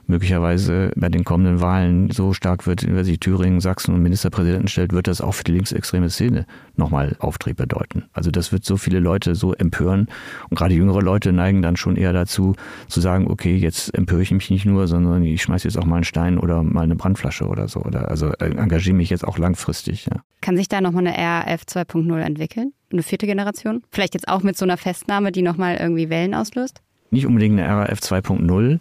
möglicherweise 0.07 0.93
bei 0.97 1.09
den 1.09 1.25
kommenden 1.25 1.61
Wahlen 1.61 2.11
so 2.11 2.33
stark 2.33 2.67
wird, 2.67 2.87
wenn 2.87 3.05
sich 3.05 3.21
Thüringen, 3.21 3.61
Sachsen 3.61 3.95
und 3.95 4.03
Ministerpräsidenten 4.03 4.69
stellt, 4.69 4.93
wird 4.93 5.07
das 5.07 5.21
auch 5.21 5.33
für 5.33 5.45
die 5.45 5.53
linksextreme 5.53 6.11
Szene 6.11 6.47
nochmal 6.77 7.17
Auftrieb 7.19 7.57
bedeuten. 7.57 8.05
Also 8.13 8.31
das 8.31 8.53
wird 8.53 8.65
so 8.65 8.77
viele 8.77 8.99
Leute 8.99 9.35
so 9.35 9.55
empören 9.55 10.09
und 10.51 10.59
gerade 10.59 10.75
jüngere 10.75 11.03
Leute 11.03 11.33
neigen 11.33 11.63
dann 11.63 11.77
schon 11.77 11.97
eher 11.97 12.13
dazu 12.13 12.55
zu 12.89 13.01
sagen, 13.01 13.31
okay, 13.31 13.57
jetzt 13.57 13.95
empöre 13.97 14.23
ich 14.23 14.33
mich 14.33 14.51
nicht 14.51 14.67
nur, 14.67 14.89
sondern 14.89 15.23
ich 15.23 15.43
schmeiße 15.43 15.69
jetzt 15.69 15.79
auch 15.79 15.85
mal 15.85 15.97
einen 15.97 16.05
Stein 16.05 16.39
oder 16.39 16.63
mal 16.63 16.83
eine 16.83 16.97
Brandflasche 16.97 17.47
oder 17.47 17.69
so 17.69 17.81
oder 17.81 18.09
also 18.09 18.33
engagiere 18.33 18.97
mich 18.97 19.11
jetzt 19.11 19.27
auch 19.27 19.39
langfristig. 19.39 20.07
Ja. 20.07 20.23
Kann 20.41 20.57
sich 20.57 20.69
da 20.69 20.81
nochmal 20.81 21.07
eine 21.07 21.17
RAF 21.17 21.63
2.0 21.63 22.19
entwickeln? 22.19 22.73
Eine 22.93 23.03
vierte 23.03 23.27
Generation? 23.27 23.83
Vielleicht 23.91 24.15
jetzt 24.15 24.29
auch 24.29 24.43
mit 24.43 24.57
so 24.57 24.65
einer 24.65 24.77
Festnahme, 24.77 25.33
die 25.33 25.43
nochmal 25.43 25.77
irgendwie 25.77 26.11
Wellen 26.11 26.35
auslöst? 26.35 26.83
Nicht 27.11 27.27
unbedingt 27.27 27.59
eine 27.59 27.69
RAF 27.69 28.01
2.0, 28.01 28.81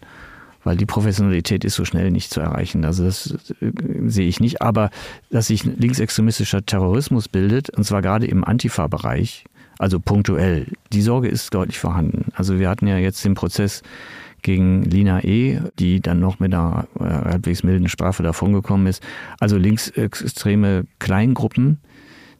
weil 0.63 0.78
die 0.78 0.86
Professionalität 0.86 1.63
ist 1.65 1.76
so 1.76 1.86
schnell 1.86 2.12
nicht 2.12 2.32
zu 2.32 2.39
erreichen. 2.39 2.86
Also 2.86 3.04
das 3.04 3.38
äh, 3.62 3.71
sehe 4.06 4.28
ich 4.28 4.39
nicht. 4.39 4.62
Aber 4.62 4.89
dass 5.30 5.47
sich 5.47 5.63
linksextremistischer 5.63 6.65
Terrorismus 6.65 7.28
bildet, 7.28 7.69
und 7.69 7.84
zwar 7.84 8.02
gerade 8.02 8.28
im 8.28 8.43
Antifa-Bereich, 8.43 9.45
also 9.80 10.00
punktuell, 10.00 10.67
die 10.93 11.02
Sorge 11.02 11.28
ist 11.28 11.54
deutlich 11.54 11.80
vorhanden. 11.80 12.32
Also 12.36 12.60
wir 12.60 12.69
hatten 12.69 12.88
ja 12.88 12.97
jetzt 12.97 13.26
den 13.26 13.34
Prozess 13.34 13.82
gegen 14.41 14.84
Lina 14.84 15.24
E., 15.24 15.60
die 15.80 16.02
dann 16.02 16.19
noch 16.19 16.39
mit 16.39 16.54
einer 16.54 16.88
äh, 17.00 17.04
halbwegs 17.04 17.63
milden 17.63 17.89
Strafe 17.89 18.24
davongekommen 18.24 18.88
ist. 18.88 19.04
Also 19.39 19.58
linksextreme 19.58 20.86
Kleingruppen, 21.00 21.80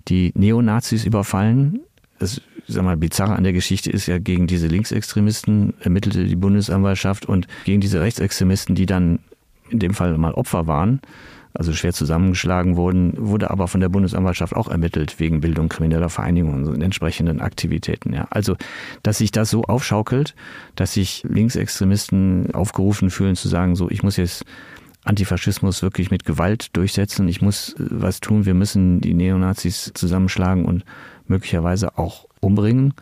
die 0.08 0.32
Neonazis 0.36 1.06
überfallen. 1.06 1.82
Es 2.20 2.42
sag 2.72 2.84
mal, 2.84 2.98
bizarre 2.98 3.36
an 3.36 3.44
der 3.44 3.54
Geschichte 3.54 3.92
ist 3.92 4.08
ja, 4.08 4.18
gegen 4.18 4.48
diese 4.48 4.68
Linksextremisten 4.68 5.74
ermittelte 5.80 6.26
die 6.26 6.36
Bundesanwaltschaft 6.36 7.26
und 7.26 7.48
gegen 7.66 7.82
diese 7.82 8.02
Rechtsextremisten, 8.02 8.76
die 8.76 8.86
dann 8.86 9.20
in 9.70 9.80
dem 9.80 9.94
Fall 9.94 10.18
mal 10.18 10.34
Opfer 10.34 10.68
waren, 10.68 11.02
also 11.54 11.74
schwer 11.74 11.94
zusammengeschlagen 11.94 12.78
wurden, 12.78 13.14
wurde 13.18 13.52
aber 13.52 13.68
von 13.68 13.82
der 13.82 13.90
Bundesanwaltschaft 13.90 14.56
auch 14.56 14.70
ermittelt 14.70 15.20
wegen 15.20 15.42
Bildung 15.42 15.70
krimineller 15.70 16.10
Vereinigungen 16.10 16.66
und 16.66 16.82
entsprechenden 16.82 17.42
Aktivitäten. 17.42 18.14
Ja. 18.14 18.28
Also, 18.30 18.56
dass 19.04 19.18
sich 19.18 19.32
das 19.32 19.50
so 19.50 19.64
aufschaukelt, 19.64 20.36
dass 20.76 20.94
sich 20.94 21.26
Linksextremisten 21.28 22.54
aufgerufen 22.54 23.10
fühlen 23.10 23.36
zu 23.36 23.50
sagen, 23.50 23.76
so, 23.76 23.90
ich 23.90 24.04
muss 24.04 24.18
jetzt 24.18 24.46
Antifaschismus 25.04 25.82
wirklich 25.82 26.12
mit 26.12 26.26
Gewalt 26.26 26.76
durchsetzen, 26.78 27.28
ich 27.28 27.42
muss 27.42 27.76
was 27.78 28.20
tun, 28.20 28.46
wir 28.46 28.54
müssen 28.54 29.02
die 29.02 29.14
Neonazis 29.14 29.92
zusammenschlagen 29.94 30.64
und 30.66 30.86
möglicherweise 31.28 31.98
auch 31.98 32.28
umbringen 32.42 32.94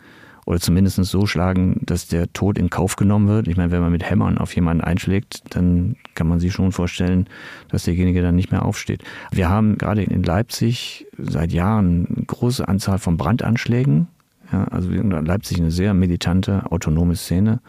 oder 0.46 0.58
zumindest 0.58 0.96
so 0.96 1.26
schlagen, 1.26 1.80
dass 1.84 2.08
der 2.08 2.32
Tod 2.32 2.58
in 2.58 2.70
Kauf 2.70 2.96
genommen 2.96 3.28
wird. 3.28 3.48
Ich 3.48 3.56
meine, 3.56 3.70
wenn 3.70 3.82
man 3.82 3.92
mit 3.92 4.08
Hämmern 4.08 4.38
auf 4.38 4.54
jemanden 4.54 4.82
einschlägt, 4.82 5.42
dann 5.50 5.96
kann 6.14 6.28
man 6.28 6.40
sich 6.40 6.52
schon 6.52 6.72
vorstellen, 6.72 7.26
dass 7.68 7.84
derjenige 7.84 8.22
dann 8.22 8.36
nicht 8.36 8.50
mehr 8.50 8.64
aufsteht. 8.64 9.02
Wir 9.30 9.48
haben 9.48 9.78
gerade 9.78 10.02
in 10.02 10.22
Leipzig 10.22 11.06
seit 11.18 11.52
Jahren 11.52 12.06
eine 12.06 12.26
große 12.26 12.66
Anzahl 12.66 12.98
von 12.98 13.16
Brandanschlägen. 13.16 14.08
Ja, 14.52 14.64
also 14.64 14.90
Leipzig 14.90 15.58
eine 15.58 15.70
sehr 15.70 15.94
militante, 15.94 16.70
autonome 16.72 17.14
Szene. 17.16 17.60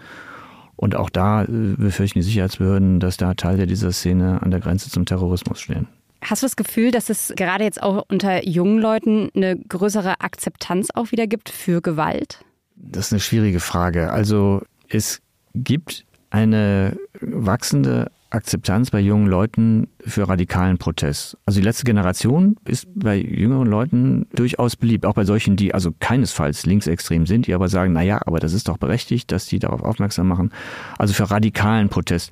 Und 0.76 0.96
auch 0.96 1.12
da 1.12 1.44
äh, 1.44 1.76
befürchten 1.78 2.18
die 2.18 2.24
Sicherheitsbehörden, 2.24 3.00
dass 3.00 3.18
da 3.18 3.36
Teile 3.36 3.68
dieser 3.68 3.92
Szene 3.92 4.42
an 4.42 4.50
der 4.50 4.60
Grenze 4.60 4.90
zum 4.90 5.06
Terrorismus 5.06 5.60
stehen. 5.60 5.88
Hast 6.24 6.44
du 6.44 6.46
das 6.46 6.56
Gefühl, 6.56 6.92
dass 6.92 7.10
es 7.10 7.34
gerade 7.36 7.64
jetzt 7.64 7.82
auch 7.82 8.06
unter 8.10 8.48
jungen 8.48 8.80
Leuten 8.80 9.30
eine 9.36 9.58
größere 9.58 10.22
Akzeptanz 10.22 10.90
auch 10.94 11.12
wieder 11.12 11.28
gibt 11.28 11.50
für 11.50 11.82
Gewalt? 11.82 12.44
Das 12.76 13.08
ist 13.08 13.14
eine 13.14 13.20
schwierige 13.20 13.60
Frage. 13.60 14.12
Also 14.12 14.62
es 14.88 15.22
gibt 15.56 16.06
eine 16.30 16.98
wachsende 17.22 18.12
Akzeptanz 18.32 18.92
bei 18.92 19.00
jungen 19.02 19.28
Leuten 19.28 19.90
für 20.00 20.28
radikalen 20.28 20.78
Protest. 20.78 21.38
Also 21.46 21.60
die 21.60 21.66
letzte 21.66 21.84
Generation 21.84 22.56
ist 22.66 22.88
bei 22.96 23.18
jüngeren 23.18 23.68
Leuten 23.68 24.26
durchaus 24.34 24.78
beliebt, 24.78 25.06
auch 25.06 25.16
bei 25.16 25.26
solchen, 25.26 25.58
die 25.58 25.74
also 25.74 25.92
keinesfalls 26.00 26.66
linksextrem 26.66 27.26
sind, 27.26 27.48
die 27.48 27.54
aber 27.54 27.68
sagen, 27.68 27.92
na 27.92 28.02
ja, 28.02 28.22
aber 28.26 28.40
das 28.40 28.54
ist 28.54 28.70
doch 28.70 28.78
berechtigt, 28.78 29.32
dass 29.34 29.48
die 29.48 29.60
darauf 29.60 29.84
aufmerksam 29.84 30.30
machen. 30.30 30.52
Also 30.98 31.14
für 31.14 31.30
radikalen 31.30 31.90
Protest. 31.90 32.32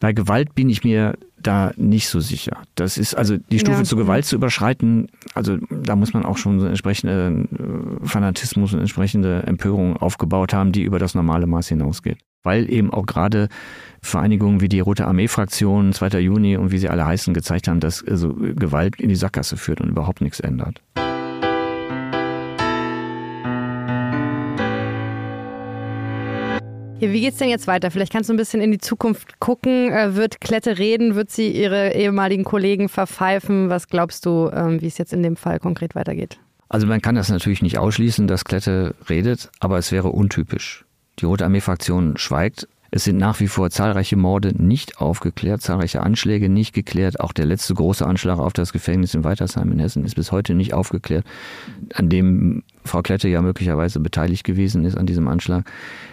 Bei 0.00 0.14
Gewalt 0.14 0.54
bin 0.54 0.70
ich 0.70 0.82
mir 0.82 1.14
da 1.46 1.72
nicht 1.76 2.08
so 2.08 2.20
sicher. 2.20 2.62
Das 2.74 2.98
ist 2.98 3.14
also 3.14 3.36
die 3.36 3.58
Stufe 3.58 3.78
ja. 3.78 3.84
zur 3.84 3.98
Gewalt 3.98 4.24
zu 4.24 4.36
überschreiten. 4.36 5.08
Also 5.34 5.58
da 5.70 5.96
muss 5.96 6.12
man 6.12 6.24
auch 6.24 6.36
schon 6.36 6.60
so 6.60 6.66
entsprechende 6.66 7.46
äh, 7.52 8.06
Fanatismus 8.06 8.72
und 8.72 8.80
entsprechende 8.80 9.42
Empörung 9.46 9.96
aufgebaut 9.96 10.52
haben, 10.52 10.72
die 10.72 10.82
über 10.82 10.98
das 10.98 11.14
normale 11.14 11.46
Maß 11.46 11.68
hinausgeht. 11.68 12.18
Weil 12.42 12.70
eben 12.70 12.92
auch 12.92 13.06
gerade 13.06 13.48
Vereinigungen 14.02 14.60
wie 14.60 14.68
die 14.68 14.80
Rote 14.80 15.06
Armee-Fraktion, 15.06 15.92
2. 15.92 16.20
Juni 16.20 16.56
und 16.56 16.72
wie 16.72 16.78
sie 16.78 16.88
alle 16.88 17.06
heißen, 17.06 17.32
gezeigt 17.32 17.68
haben, 17.68 17.80
dass 17.80 18.06
also 18.06 18.34
Gewalt 18.34 19.00
in 19.00 19.08
die 19.08 19.16
Sackgasse 19.16 19.56
führt 19.56 19.80
und 19.80 19.88
überhaupt 19.88 20.20
nichts 20.20 20.40
ändert. 20.40 20.82
Wie 27.12 27.20
geht's 27.20 27.38
denn 27.38 27.48
jetzt 27.48 27.66
weiter? 27.66 27.90
Vielleicht 27.90 28.12
kannst 28.12 28.28
du 28.28 28.34
ein 28.34 28.36
bisschen 28.36 28.60
in 28.60 28.70
die 28.70 28.78
Zukunft 28.78 29.40
gucken. 29.40 29.92
Äh, 29.92 30.14
wird 30.16 30.40
Klette 30.40 30.78
reden? 30.78 31.14
Wird 31.14 31.30
sie 31.30 31.50
ihre 31.50 31.94
ehemaligen 31.94 32.44
Kollegen 32.44 32.88
verpfeifen? 32.88 33.68
Was 33.70 33.88
glaubst 33.88 34.26
du, 34.26 34.50
ähm, 34.52 34.80
wie 34.80 34.86
es 34.86 34.98
jetzt 34.98 35.12
in 35.12 35.22
dem 35.22 35.36
Fall 35.36 35.58
konkret 35.58 35.94
weitergeht? 35.94 36.38
Also 36.68 36.86
man 36.86 37.00
kann 37.00 37.14
das 37.14 37.28
natürlich 37.28 37.62
nicht 37.62 37.78
ausschließen, 37.78 38.26
dass 38.26 38.44
Klette 38.44 38.94
redet, 39.08 39.50
aber 39.60 39.78
es 39.78 39.92
wäre 39.92 40.08
untypisch. 40.08 40.84
Die 41.20 41.26
Rote 41.26 41.44
Armee-Fraktion 41.44 42.16
schweigt. 42.16 42.66
Es 42.96 43.02
sind 43.02 43.16
nach 43.16 43.40
wie 43.40 43.48
vor 43.48 43.70
zahlreiche 43.70 44.14
Morde 44.14 44.52
nicht 44.56 44.98
aufgeklärt, 44.98 45.60
zahlreiche 45.60 46.00
Anschläge 46.00 46.48
nicht 46.48 46.72
geklärt. 46.72 47.18
Auch 47.18 47.32
der 47.32 47.44
letzte 47.44 47.74
große 47.74 48.06
Anschlag 48.06 48.38
auf 48.38 48.52
das 48.52 48.72
Gefängnis 48.72 49.14
in 49.14 49.24
Weitersheim 49.24 49.72
in 49.72 49.80
Hessen 49.80 50.04
ist 50.04 50.14
bis 50.14 50.30
heute 50.30 50.54
nicht 50.54 50.74
aufgeklärt, 50.74 51.26
an 51.92 52.08
dem 52.08 52.62
Frau 52.84 53.02
Klette 53.02 53.26
ja 53.26 53.42
möglicherweise 53.42 53.98
beteiligt 53.98 54.44
gewesen 54.44 54.84
ist 54.84 54.96
an 54.96 55.06
diesem 55.06 55.26
Anschlag. 55.26 55.68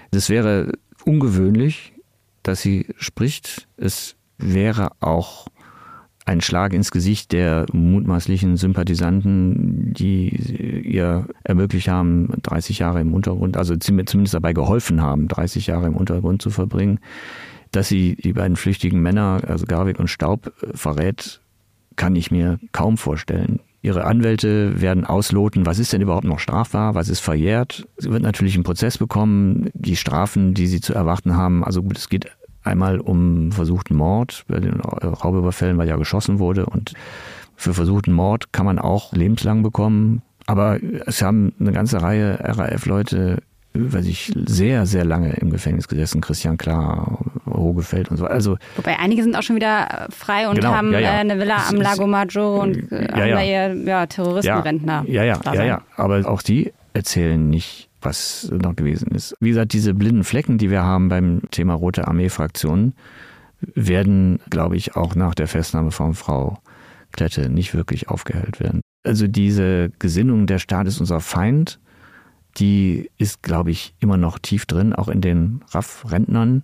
Es 0.09 0.31
wäre 0.31 0.71
ungewöhnlich, 1.05 1.93
dass 2.41 2.63
sie 2.63 2.87
spricht. 2.97 3.67
Es 3.77 4.15
wäre 4.39 4.89
auch 5.01 5.49
ein 6.25 6.41
Schlag 6.41 6.73
ins 6.73 6.91
Gesicht 6.91 7.31
der 7.31 7.65
mutmaßlichen 7.71 8.57
Sympathisanten, 8.57 9.93
die 9.93 10.29
ihr 10.85 11.27
ermöglicht 11.43 11.87
haben, 11.87 12.29
30 12.43 12.79
Jahre 12.79 13.01
im 13.01 13.13
Untergrund, 13.13 13.57
also 13.57 13.75
zumindest 13.75 14.33
dabei 14.33 14.53
geholfen 14.53 15.01
haben, 15.01 15.27
30 15.27 15.67
Jahre 15.67 15.87
im 15.87 15.95
Untergrund 15.95 16.41
zu 16.41 16.49
verbringen. 16.49 16.99
Dass 17.71 17.87
sie 17.87 18.15
die 18.15 18.33
beiden 18.33 18.57
flüchtigen 18.57 19.01
Männer, 19.01 19.41
also 19.47 19.65
Garwig 19.65 19.97
und 19.99 20.09
Staub, 20.09 20.53
verrät, 20.73 21.41
kann 21.95 22.15
ich 22.15 22.29
mir 22.29 22.59
kaum 22.71 22.97
vorstellen. 22.97 23.61
Ihre 23.83 24.05
Anwälte 24.05 24.79
werden 24.79 25.05
ausloten, 25.05 25.65
was 25.65 25.79
ist 25.79 25.91
denn 25.91 26.01
überhaupt 26.01 26.25
noch 26.25 26.37
strafbar, 26.37 26.93
was 26.93 27.09
ist 27.09 27.19
verjährt. 27.19 27.87
Sie 27.97 28.11
wird 28.11 28.21
natürlich 28.21 28.53
einen 28.53 28.63
Prozess 28.63 28.99
bekommen, 28.99 29.69
die 29.73 29.95
Strafen, 29.95 30.53
die 30.53 30.67
sie 30.67 30.81
zu 30.81 30.93
erwarten 30.93 31.35
haben. 31.35 31.63
Also 31.63 31.81
gut, 31.81 31.97
es 31.97 32.07
geht 32.07 32.27
einmal 32.63 32.99
um 32.99 33.51
versuchten 33.51 33.95
Mord, 33.95 34.45
bei 34.47 34.59
den 34.59 34.79
Raubüberfällen, 34.79 35.77
weil 35.77 35.87
ja 35.87 35.97
geschossen 35.97 36.39
wurde. 36.39 36.65
Und 36.65 36.93
für 37.55 37.73
versuchten 37.73 38.11
Mord 38.11 38.53
kann 38.53 38.65
man 38.65 38.79
auch 38.79 39.13
lebenslang 39.13 39.63
bekommen. 39.63 40.21
Aber 40.47 40.79
es 41.05 41.21
haben 41.21 41.53
eine 41.59 41.71
ganze 41.71 42.01
Reihe 42.01 42.39
RAF-Leute 42.41 43.43
weiß 43.73 44.05
ich, 44.05 44.31
sehr, 44.35 44.85
sehr 44.85 45.05
lange 45.05 45.33
im 45.33 45.49
Gefängnis 45.49 45.87
gesessen. 45.87 46.21
Christian 46.21 46.57
Klar, 46.57 47.19
Hogefeld 47.45 48.11
und 48.11 48.17
so. 48.17 48.25
Also, 48.25 48.57
Wobei 48.75 48.99
einige 48.99 49.23
sind 49.23 49.35
auch 49.35 49.43
schon 49.43 49.55
wieder 49.55 50.07
frei 50.09 50.49
und 50.49 50.55
genau, 50.55 50.73
haben 50.73 50.91
ja, 50.91 50.99
ja. 50.99 51.13
Äh, 51.13 51.19
eine 51.19 51.39
Villa 51.39 51.67
am 51.69 51.75
Lago 51.75 52.07
Maggiore 52.07 52.59
und 52.59 52.91
äh, 52.91 53.03
ja, 53.03 53.11
haben 53.11 53.31
da 53.31 53.41
ihr 53.41 53.75
ja, 53.85 54.05
Terroristenrentner. 54.05 55.05
Ja, 55.07 55.23
ja, 55.23 55.39
ja, 55.53 55.63
ja, 55.63 55.81
aber 55.95 56.29
auch 56.29 56.41
die 56.41 56.73
erzählen 56.93 57.49
nicht, 57.49 57.89
was 58.01 58.51
noch 58.51 58.75
gewesen 58.75 59.09
ist. 59.09 59.35
Wie 59.39 59.49
gesagt, 59.49 59.73
diese 59.73 59.93
blinden 59.93 60.23
Flecken, 60.23 60.57
die 60.57 60.69
wir 60.69 60.83
haben 60.83 61.09
beim 61.09 61.41
Thema 61.51 61.73
Rote 61.73 62.07
Armee-Fraktionen, 62.07 62.93
werden, 63.61 64.39
glaube 64.49 64.75
ich, 64.75 64.95
auch 64.95 65.15
nach 65.15 65.35
der 65.35 65.47
Festnahme 65.47 65.91
von 65.91 66.13
Frau 66.13 66.59
Klette 67.11 67.49
nicht 67.49 67.73
wirklich 67.73 68.09
aufgehellt 68.09 68.59
werden. 68.59 68.81
Also 69.03 69.27
diese 69.27 69.91
Gesinnung, 69.99 70.47
der 70.47 70.59
Staat 70.59 70.87
ist 70.87 70.99
unser 70.99 71.19
Feind, 71.19 71.79
die 72.57 73.09
ist, 73.17 73.43
glaube 73.43 73.71
ich, 73.71 73.93
immer 73.99 74.17
noch 74.17 74.39
tief 74.39 74.65
drin, 74.65 74.93
auch 74.93 75.07
in 75.07 75.21
den 75.21 75.61
RAF-Rentnern. 75.69 76.63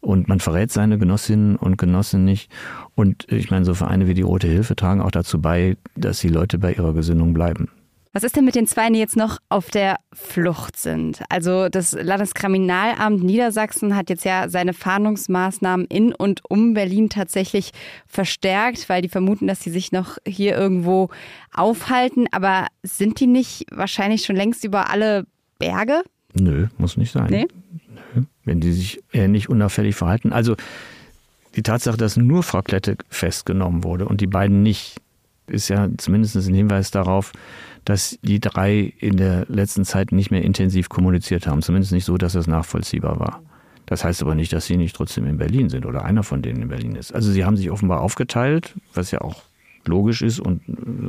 Und 0.00 0.28
man 0.28 0.40
verrät 0.40 0.70
seine 0.70 0.98
Genossinnen 0.98 1.56
und 1.56 1.78
Genossen 1.78 2.24
nicht. 2.24 2.50
Und 2.94 3.30
ich 3.32 3.50
meine, 3.50 3.64
so 3.64 3.72
Vereine 3.72 4.06
wie 4.06 4.14
die 4.14 4.22
Rote 4.22 4.46
Hilfe 4.46 4.76
tragen 4.76 5.00
auch 5.00 5.10
dazu 5.10 5.40
bei, 5.40 5.78
dass 5.96 6.20
die 6.20 6.28
Leute 6.28 6.58
bei 6.58 6.74
ihrer 6.74 6.92
Gesinnung 6.92 7.32
bleiben. 7.32 7.70
Was 8.14 8.22
ist 8.22 8.36
denn 8.36 8.44
mit 8.44 8.54
den 8.54 8.68
zwei, 8.68 8.88
die 8.90 9.00
jetzt 9.00 9.16
noch 9.16 9.38
auf 9.48 9.70
der 9.70 9.96
Flucht 10.12 10.76
sind? 10.76 11.22
Also 11.30 11.68
das 11.68 11.90
Landeskriminalamt 12.00 13.24
Niedersachsen 13.24 13.96
hat 13.96 14.08
jetzt 14.08 14.24
ja 14.24 14.48
seine 14.48 14.72
Fahndungsmaßnahmen 14.72 15.86
in 15.86 16.14
und 16.14 16.40
um 16.48 16.74
Berlin 16.74 17.08
tatsächlich 17.08 17.72
verstärkt, 18.06 18.88
weil 18.88 19.02
die 19.02 19.08
vermuten, 19.08 19.48
dass 19.48 19.62
sie 19.62 19.70
sich 19.70 19.90
noch 19.90 20.18
hier 20.24 20.56
irgendwo 20.56 21.08
aufhalten. 21.52 22.26
Aber 22.30 22.68
sind 22.84 23.18
die 23.18 23.26
nicht 23.26 23.66
wahrscheinlich 23.72 24.24
schon 24.24 24.36
längst 24.36 24.62
über 24.62 24.90
alle 24.90 25.26
Berge? 25.58 26.04
Nö, 26.34 26.68
muss 26.78 26.96
nicht 26.96 27.10
sein. 27.10 27.26
Nee? 27.30 27.48
Nö, 28.14 28.22
wenn 28.44 28.60
die 28.60 28.72
sich 28.72 29.02
eher 29.10 29.26
nicht 29.26 29.48
unauffällig 29.48 29.96
verhalten. 29.96 30.32
Also 30.32 30.54
die 31.56 31.64
Tatsache, 31.64 31.96
dass 31.96 32.16
nur 32.16 32.44
Frau 32.44 32.62
Klette 32.62 32.96
festgenommen 33.08 33.82
wurde 33.82 34.06
und 34.06 34.20
die 34.20 34.28
beiden 34.28 34.62
nicht, 34.62 35.00
ist 35.46 35.68
ja 35.68 35.88
zumindest 35.98 36.36
ein 36.36 36.54
Hinweis 36.54 36.90
darauf, 36.90 37.32
dass 37.84 38.18
die 38.22 38.40
drei 38.40 38.94
in 38.98 39.16
der 39.16 39.46
letzten 39.48 39.84
Zeit 39.84 40.12
nicht 40.12 40.30
mehr 40.30 40.42
intensiv 40.42 40.88
kommuniziert 40.88 41.46
haben. 41.46 41.62
Zumindest 41.62 41.92
nicht 41.92 42.04
so, 42.04 42.16
dass 42.16 42.32
das 42.32 42.46
nachvollziehbar 42.46 43.20
war. 43.20 43.42
Das 43.86 44.04
heißt 44.04 44.22
aber 44.22 44.34
nicht, 44.34 44.52
dass 44.52 44.66
sie 44.66 44.76
nicht 44.76 44.96
trotzdem 44.96 45.26
in 45.26 45.36
Berlin 45.36 45.68
sind 45.68 45.84
oder 45.84 46.04
einer 46.04 46.22
von 46.22 46.40
denen 46.40 46.62
in 46.62 46.68
Berlin 46.68 46.96
ist. 46.96 47.14
Also 47.14 47.30
sie 47.30 47.44
haben 47.44 47.56
sich 47.56 47.70
offenbar 47.70 48.00
aufgeteilt, 48.00 48.74
was 48.94 49.10
ja 49.10 49.20
auch 49.20 49.42
logisch 49.86 50.22
ist 50.22 50.40
und 50.40 50.62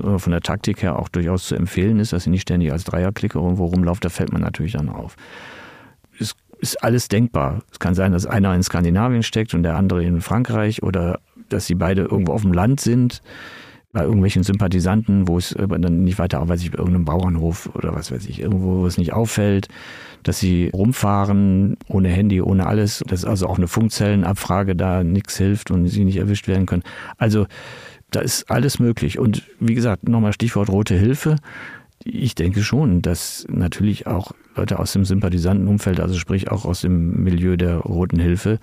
äh, 0.04 0.20
von 0.20 0.32
der 0.32 0.42
Taktik 0.42 0.84
her 0.84 1.00
auch 1.00 1.08
durchaus 1.08 1.48
zu 1.48 1.56
empfehlen 1.56 2.00
ist, 2.00 2.12
dass 2.12 2.26
sie 2.26 2.30
nicht 2.30 2.42
ständig 2.42 2.74
als 2.74 2.84
Dreierklicker 2.84 3.40
irgendwo 3.40 3.66
rumlaufen, 3.66 4.02
da 4.02 4.10
fällt 4.10 4.34
man 4.34 4.42
natürlich 4.42 4.74
dann 4.74 4.90
auf. 4.90 5.16
Es 6.20 6.36
ist 6.60 6.84
alles 6.84 7.08
denkbar. 7.08 7.62
Es 7.72 7.80
kann 7.80 7.96
sein, 7.96 8.12
dass 8.12 8.26
einer 8.26 8.54
in 8.54 8.64
Skandinavien 8.64 9.24
steckt 9.24 9.54
und 9.54 9.64
der 9.64 9.78
andere 9.78 10.04
in 10.04 10.20
Frankreich 10.20 10.84
oder 10.84 11.20
dass 11.48 11.68
sie 11.68 11.76
beide 11.76 12.02
irgendwo 12.02 12.34
auf 12.34 12.42
dem 12.42 12.52
Land 12.52 12.82
sind 12.82 13.22
bei 13.96 14.04
irgendwelchen 14.04 14.44
Sympathisanten, 14.44 15.30
wo 15.30 15.38
es 15.38 15.56
aber 15.56 15.80
dann 15.80 16.04
nicht 16.04 16.20
weiter, 16.20 16.46
weiß 16.46 16.62
ich, 16.62 16.70
bei 16.70 16.80
irgendeinem 16.80 17.06
Bauernhof 17.06 17.70
oder 17.76 17.96
was 17.96 18.12
weiß 18.12 18.26
ich, 18.26 18.42
irgendwo, 18.42 18.82
wo 18.82 18.86
es 18.86 18.98
nicht 18.98 19.14
auffällt, 19.14 19.70
dass 20.24 20.38
sie 20.38 20.70
rumfahren, 20.74 21.78
ohne 21.88 22.10
Handy, 22.10 22.42
ohne 22.42 22.68
alles, 22.68 23.06
dass 23.08 23.24
also 23.24 23.48
auch 23.48 23.58
eine 23.58 23.70
Funkzellenabfrage 23.70 24.76
da 24.76 25.06
nichts 25.06 25.38
hilft 25.38 25.72
und 25.72 25.88
sie 25.88 26.04
nicht 26.04 26.18
erwischt 26.18 26.50
werden 26.50 26.66
können. 26.66 26.84
Also 27.18 27.48
da 28.12 28.20
ist 28.20 28.52
alles 28.52 28.80
möglich. 28.80 29.18
Und 29.18 29.44
wie 29.62 29.76
gesagt, 29.76 30.10
nochmal 30.10 30.34
Stichwort 30.34 30.70
rote 30.70 30.96
Hilfe. 30.96 31.38
Ich 32.04 32.36
denke 32.36 32.64
schon, 32.64 33.02
dass 33.02 33.48
natürlich 33.50 34.08
auch 34.08 34.34
Leute 34.58 34.78
aus 34.78 34.92
dem 34.92 35.06
Sympathisantenumfeld, 35.06 36.02
also 36.02 36.16
sprich 36.16 36.52
auch 36.52 36.66
aus 36.66 36.82
dem 36.82 37.24
Milieu 37.24 37.56
der 37.56 37.78
Roten 37.78 38.20
Hilfe, 38.20 38.60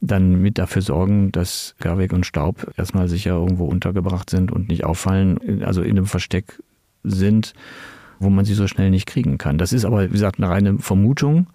dann 0.00 0.40
mit 0.40 0.58
dafür 0.58 0.82
sorgen, 0.82 1.30
dass 1.30 1.74
Garweg 1.78 2.12
und 2.12 2.24
Staub 2.24 2.72
erstmal 2.76 3.08
sicher 3.08 3.32
irgendwo 3.32 3.66
untergebracht 3.66 4.30
sind 4.30 4.50
und 4.50 4.68
nicht 4.68 4.84
auffallen, 4.84 5.62
also 5.62 5.82
in 5.82 5.90
einem 5.90 6.06
Versteck 6.06 6.62
sind, 7.02 7.52
wo 8.18 8.30
man 8.30 8.44
sie 8.44 8.54
so 8.54 8.66
schnell 8.66 8.90
nicht 8.90 9.06
kriegen 9.06 9.38
kann. 9.38 9.58
Das 9.58 9.72
ist 9.72 9.84
aber, 9.84 10.04
wie 10.04 10.12
gesagt, 10.12 10.38
eine 10.38 10.48
reine 10.48 10.78
Vermutung. 10.78 11.48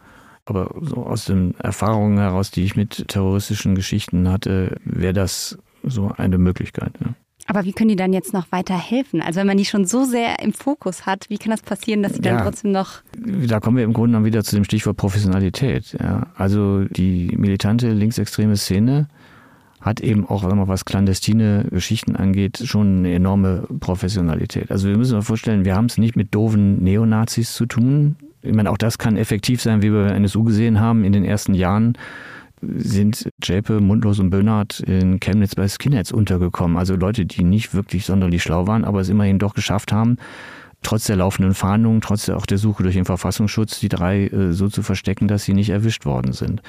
Aber 0.45 0.75
so 0.79 0.97
aus 0.97 1.25
den 1.25 1.55
Erfahrungen 1.55 2.19
heraus, 2.19 2.51
die 2.51 2.63
ich 2.63 2.75
mit 2.75 3.07
terroristischen 3.07 3.73
Geschichten 3.73 4.29
hatte, 4.29 4.77
wäre 4.85 5.13
das 5.13 5.57
so 5.81 6.11
eine 6.15 6.37
Möglichkeit. 6.37 6.93
Ja. 7.03 7.15
Aber 7.47 7.63
wie 7.63 7.73
können 7.73 7.89
die 7.89 7.95
dann 7.95 8.11
jetzt 8.11 8.33
noch 8.33 8.51
weiter 8.51 8.75
helfen? 8.75 9.21
Also 9.21 9.39
wenn 9.39 9.47
man 9.47 9.57
die 9.57 9.65
schon 9.65 9.85
so 9.85 10.03
sehr 10.03 10.39
im 10.41 10.51
Fokus 10.51 11.05
hat, 11.05 11.29
wie 11.29 11.37
kann 11.37 11.51
das 11.51 11.61
passieren, 11.61 12.01
dass 12.01 12.15
sie 12.15 12.21
dann 12.21 12.41
trotzdem 12.41 12.71
noch... 12.71 13.01
Da 13.15 13.59
kommen 13.59 13.77
wir 13.77 13.83
im 13.83 13.93
Grunde 13.93 14.13
dann 14.13 14.25
wieder 14.25 14.43
zu 14.43 14.55
dem 14.55 14.63
Stichwort 14.63 14.97
Professionalität. 14.97 15.95
Ja. 15.99 16.27
Also 16.35 16.85
die 16.85 17.35
militante 17.37 17.91
linksextreme 17.91 18.57
Szene 18.57 19.07
hat 19.79 20.01
eben 20.01 20.25
auch, 20.27 20.43
wenn 20.49 20.57
man 20.57 20.67
was 20.67 20.85
clandestine 20.85 21.67
Geschichten 21.69 22.15
angeht, 22.15 22.63
schon 22.65 22.99
eine 22.99 23.13
enorme 23.13 23.67
Professionalität. 23.79 24.71
Also 24.71 24.89
wir 24.89 24.97
müssen 24.97 25.15
uns 25.15 25.27
vorstellen, 25.27 25.63
wir 25.63 25.75
haben 25.75 25.85
es 25.85 25.99
nicht 25.99 26.15
mit 26.15 26.33
doofen 26.33 26.83
Neonazis 26.83 27.53
zu 27.53 27.67
tun. 27.67 28.15
Ich 28.41 28.53
meine, 28.53 28.71
auch 28.71 28.77
das 28.79 28.97
kann 28.97 29.17
effektiv 29.17 29.61
sein, 29.61 29.83
wie 29.83 29.93
wir 29.93 30.05
bei 30.05 30.15
NSU 30.15 30.43
gesehen 30.43 30.79
haben 30.79 31.03
in 31.03 31.13
den 31.13 31.23
ersten 31.23 31.53
Jahren 31.53 31.95
sind 32.75 33.29
Jape, 33.43 33.79
Mundlos 33.79 34.19
und 34.19 34.29
Böhnhardt 34.29 34.79
in 34.81 35.19
Chemnitz 35.19 35.55
bei 35.55 35.67
Skinheads 35.67 36.11
untergekommen. 36.11 36.77
Also 36.77 36.95
Leute, 36.95 37.25
die 37.25 37.43
nicht 37.43 37.73
wirklich 37.73 38.05
sonderlich 38.05 38.43
schlau 38.43 38.67
waren, 38.67 38.85
aber 38.85 39.01
es 39.01 39.09
immerhin 39.09 39.39
doch 39.39 39.53
geschafft 39.53 39.91
haben, 39.91 40.17
trotz 40.85 41.05
der 41.05 41.15
laufenden 41.15 41.53
Fahndungen, 41.53 41.99
trotz 41.99 42.29
auch 42.29 42.45
der 42.45 42.59
Suche 42.59 42.83
durch 42.83 42.95
den 42.95 43.05
Verfassungsschutz, 43.05 43.79
die 43.79 43.89
drei 43.89 44.27
äh, 44.27 44.53
so 44.53 44.69
zu 44.69 44.83
verstecken, 44.83 45.27
dass 45.27 45.43
sie 45.43 45.53
nicht 45.53 45.71
erwischt 45.71 46.05
worden 46.05 46.31
sind. 46.31 46.61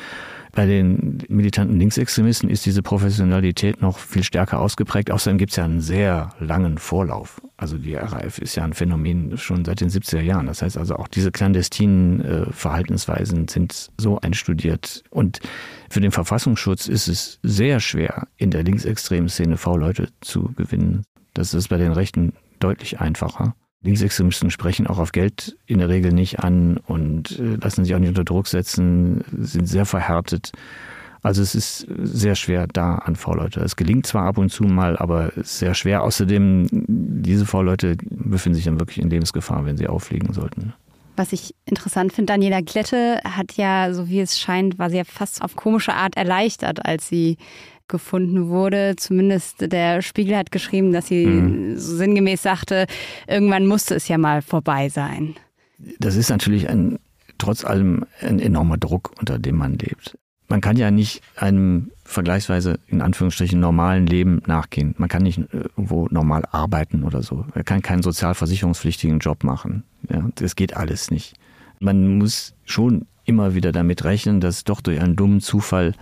Bei 0.53 0.65
den 0.65 1.19
militanten 1.29 1.79
Linksextremisten 1.79 2.49
ist 2.49 2.65
diese 2.65 2.83
Professionalität 2.83 3.83
noch 3.83 3.99
viel 3.99 4.23
stärker 4.23 4.59
ausgeprägt. 4.59 5.11
Außerdem 5.11 5.37
gibt 5.37 5.51
es 5.51 5.57
ja 5.57 5.65
einen 5.65 5.83
sehr 5.83 6.31
langen 6.41 6.79
Vorlauf. 6.79 7.43
Also 7.59 7.77
die 7.77 7.95
RAF 7.95 8.39
ist 8.39 8.57
ja 8.57 8.65
ein 8.65 8.73
Phänomen 8.73 9.37
schon 9.37 9.67
seit 9.67 9.83
den 9.83 9.91
70er 9.91 10.23
Jahren. 10.23 10.47
Das 10.47 10.63
heißt 10.63 10.79
also 10.79 10.97
auch 10.97 11.09
diese 11.09 11.31
clandestinen 11.31 12.25
äh, 12.25 12.53
Verhaltensweisen 12.53 13.49
sind 13.49 13.91
so 13.99 14.19
einstudiert. 14.19 15.05
Und 15.11 15.41
für 15.91 16.01
den 16.01 16.11
Verfassungsschutz 16.11 16.89
ist 16.89 17.09
es 17.09 17.39
sehr 17.43 17.79
schwer, 17.81 18.27
in 18.39 18.51
der 18.51 18.63
linksextremen 18.63 19.29
Szene 19.29 19.59
V-Leute 19.59 20.09
zu 20.23 20.55
gewinnen. 20.57 21.03
Das 21.35 21.53
ist 21.53 21.69
bei 21.69 21.77
den 21.77 21.93
Rechten 21.93 22.33
deutlich 22.61 22.99
einfacher. 22.99 23.55
Linksextremisten 23.87 24.51
sprechen 24.51 24.87
auch 24.87 24.99
auf 24.99 25.13
Geld 25.13 25.57
in 25.67 25.79
der 25.79 25.89
Regel 25.89 26.13
nicht 26.13 26.41
an 26.41 26.77
und 26.87 27.39
äh, 27.39 27.57
lassen 27.57 27.85
sich 27.85 27.95
auch 27.95 27.99
nicht 27.99 28.11
unter 28.11 28.25
Druck 28.25 28.47
setzen, 28.49 29.25
sind 29.39 29.67
sehr 29.67 29.87
verhärtet. 29.87 30.53
Also 31.23 31.43
es 31.43 31.55
ist 31.55 31.87
sehr 31.89 32.37
schwer 32.37 32.67
da 32.69 32.97
an 32.97 33.17
V-Leute. 33.17 33.61
Es 33.61 33.75
gelingt 33.75 34.07
zwar 34.07 34.27
ab 34.27 34.39
und 34.39 34.51
zu 34.51 34.65
mal, 34.65 34.97
aber 34.97 35.33
sehr 35.37 35.75
schwer. 35.75 36.05
Außerdem, 36.05 36.69
diese 36.71 37.47
V-Leute 37.47 37.97
befinden 38.11 38.55
sich 38.55 38.67
dann 38.67 38.79
wirklich 38.79 38.99
in 38.99 39.11
Lebensgefahr, 39.11 39.65
wenn 39.65 39.77
sie 39.77 39.89
auffliegen 39.89 40.33
sollten. 40.33 40.73
Was 41.17 41.33
ich 41.33 41.55
interessant 41.65 42.13
finde, 42.13 42.33
Daniela 42.33 42.61
Klette 42.63 43.21
hat 43.25 43.55
ja, 43.55 43.93
so 43.93 44.09
wie 44.09 44.21
es 44.21 44.39
scheint, 44.39 44.79
war 44.79 44.91
sie 44.91 44.99
ja 44.99 45.05
fast 45.05 45.43
auf 45.43 45.57
komische 45.57 45.95
Art 45.95 46.17
erleichtert, 46.17 46.85
als 46.85 47.09
sie 47.09 47.39
gefunden 47.89 48.49
wurde. 48.49 48.95
Zumindest 48.97 49.73
der 49.73 50.03
Spiegel 50.03 50.37
hat 50.37 50.51
geschrieben, 50.53 50.93
dass 50.93 51.07
sie 51.07 51.27
mhm. 51.27 51.79
sinngemäß 51.79 52.43
sagte, 52.43 52.87
irgendwann 53.27 53.67
musste 53.67 53.95
es 53.95 54.09
ja 54.09 54.19
mal 54.19 54.43
vorbei 54.43 54.89
sein. 54.89 55.35
Das 55.99 56.17
ist 56.17 56.31
natürlich 56.31 56.69
ein, 56.69 56.99
trotz 57.39 57.65
allem 57.65 58.05
ein 58.21 58.39
enormer 58.39 58.77
Druck, 58.79 59.13
unter 59.19 59.39
dem 59.39 59.57
man 59.57 59.75
lebt. 59.79 60.17
Man 60.49 60.61
kann 60.61 60.77
ja 60.77 60.91
nicht 60.91 61.23
einem 61.35 61.91
vergleichsweise 62.05 62.79
in 62.87 63.03
Anführungsstrichen 63.03 63.59
normalen 63.59 64.07
Leben 64.07 64.43
nachgehen. 64.47 64.95
Man 64.97 65.09
kann 65.09 65.23
nicht 65.23 65.41
irgendwo 65.53 66.07
normal 66.11 66.45
arbeiten 66.53 67.03
oder 67.03 67.23
so. 67.23 67.45
Man 67.53 67.65
kann 67.65 67.83
keinen 67.83 68.03
sozialversicherungspflichtigen 68.03 69.19
Job 69.19 69.43
machen. 69.43 69.83
Ja, 70.09 70.29
das 70.37 70.55
geht 70.55 70.77
alles 70.77 71.11
nicht. 71.11 71.35
Man 71.81 72.19
muss 72.19 72.55
schon 72.65 73.07
immer 73.25 73.55
wieder 73.55 73.73
damit 73.73 74.05
rechnen, 74.05 74.41
dass 74.41 74.63
doch 74.63 74.81
durch 74.81 75.01
einen 75.01 75.17
dummen 75.17 75.41
Zufall 75.41 75.95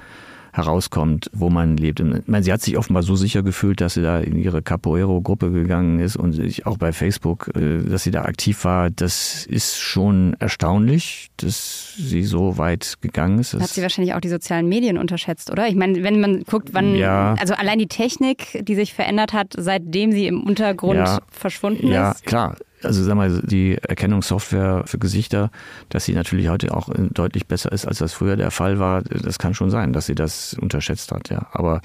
herauskommt, 0.54 1.30
wo 1.32 1.50
man 1.50 1.76
lebt. 1.76 1.98
Ich 1.98 2.06
meine, 2.26 2.44
sie 2.44 2.52
hat 2.52 2.62
sich 2.62 2.78
offenbar 2.78 3.02
so 3.02 3.16
sicher 3.16 3.42
gefühlt, 3.42 3.80
dass 3.80 3.94
sie 3.94 4.02
da 4.02 4.20
in 4.20 4.38
ihre 4.38 4.62
Capoeiro-Gruppe 4.62 5.50
gegangen 5.50 5.98
ist 5.98 6.14
und 6.14 6.32
sich 6.32 6.64
auch 6.64 6.78
bei 6.78 6.92
Facebook, 6.92 7.50
äh, 7.56 7.82
dass 7.82 8.04
sie 8.04 8.12
da 8.12 8.22
aktiv 8.22 8.64
war. 8.64 8.88
Das 8.90 9.46
ist 9.46 9.80
schon 9.80 10.36
erstaunlich, 10.38 11.30
dass 11.38 11.94
sie 11.96 12.22
so 12.22 12.56
weit 12.56 12.94
gegangen 13.00 13.40
ist. 13.40 13.54
Hat 13.54 13.68
sie 13.68 13.82
wahrscheinlich 13.82 14.14
auch 14.14 14.20
die 14.20 14.28
sozialen 14.28 14.68
Medien 14.68 14.96
unterschätzt, 14.96 15.50
oder? 15.50 15.66
Ich 15.66 15.74
meine, 15.74 16.04
wenn 16.04 16.20
man 16.20 16.44
guckt, 16.44 16.68
wann, 16.72 16.94
ja. 16.94 17.34
also 17.40 17.54
allein 17.54 17.80
die 17.80 17.88
Technik, 17.88 18.64
die 18.64 18.76
sich 18.76 18.94
verändert 18.94 19.32
hat, 19.32 19.54
seitdem 19.58 20.12
sie 20.12 20.28
im 20.28 20.44
Untergrund 20.44 21.00
ja. 21.00 21.20
verschwunden 21.32 21.88
ja, 21.88 22.12
ist. 22.12 22.20
Ja, 22.24 22.28
klar 22.28 22.56
also 22.84 23.02
sag 23.02 23.16
mal, 23.16 23.42
die 23.42 23.76
Erkennungssoftware 23.76 24.84
für 24.86 24.98
Gesichter, 24.98 25.50
dass 25.88 26.04
sie 26.04 26.14
natürlich 26.14 26.48
heute 26.48 26.74
auch 26.74 26.88
deutlich 27.10 27.46
besser 27.46 27.72
ist, 27.72 27.86
als 27.86 27.98
das 27.98 28.12
früher 28.12 28.36
der 28.36 28.50
Fall 28.50 28.78
war, 28.78 29.02
das 29.02 29.38
kann 29.38 29.54
schon 29.54 29.70
sein, 29.70 29.92
dass 29.92 30.06
sie 30.06 30.14
das 30.14 30.54
unterschätzt 30.54 31.12
hat, 31.12 31.30
ja. 31.30 31.46
Aber 31.52 31.80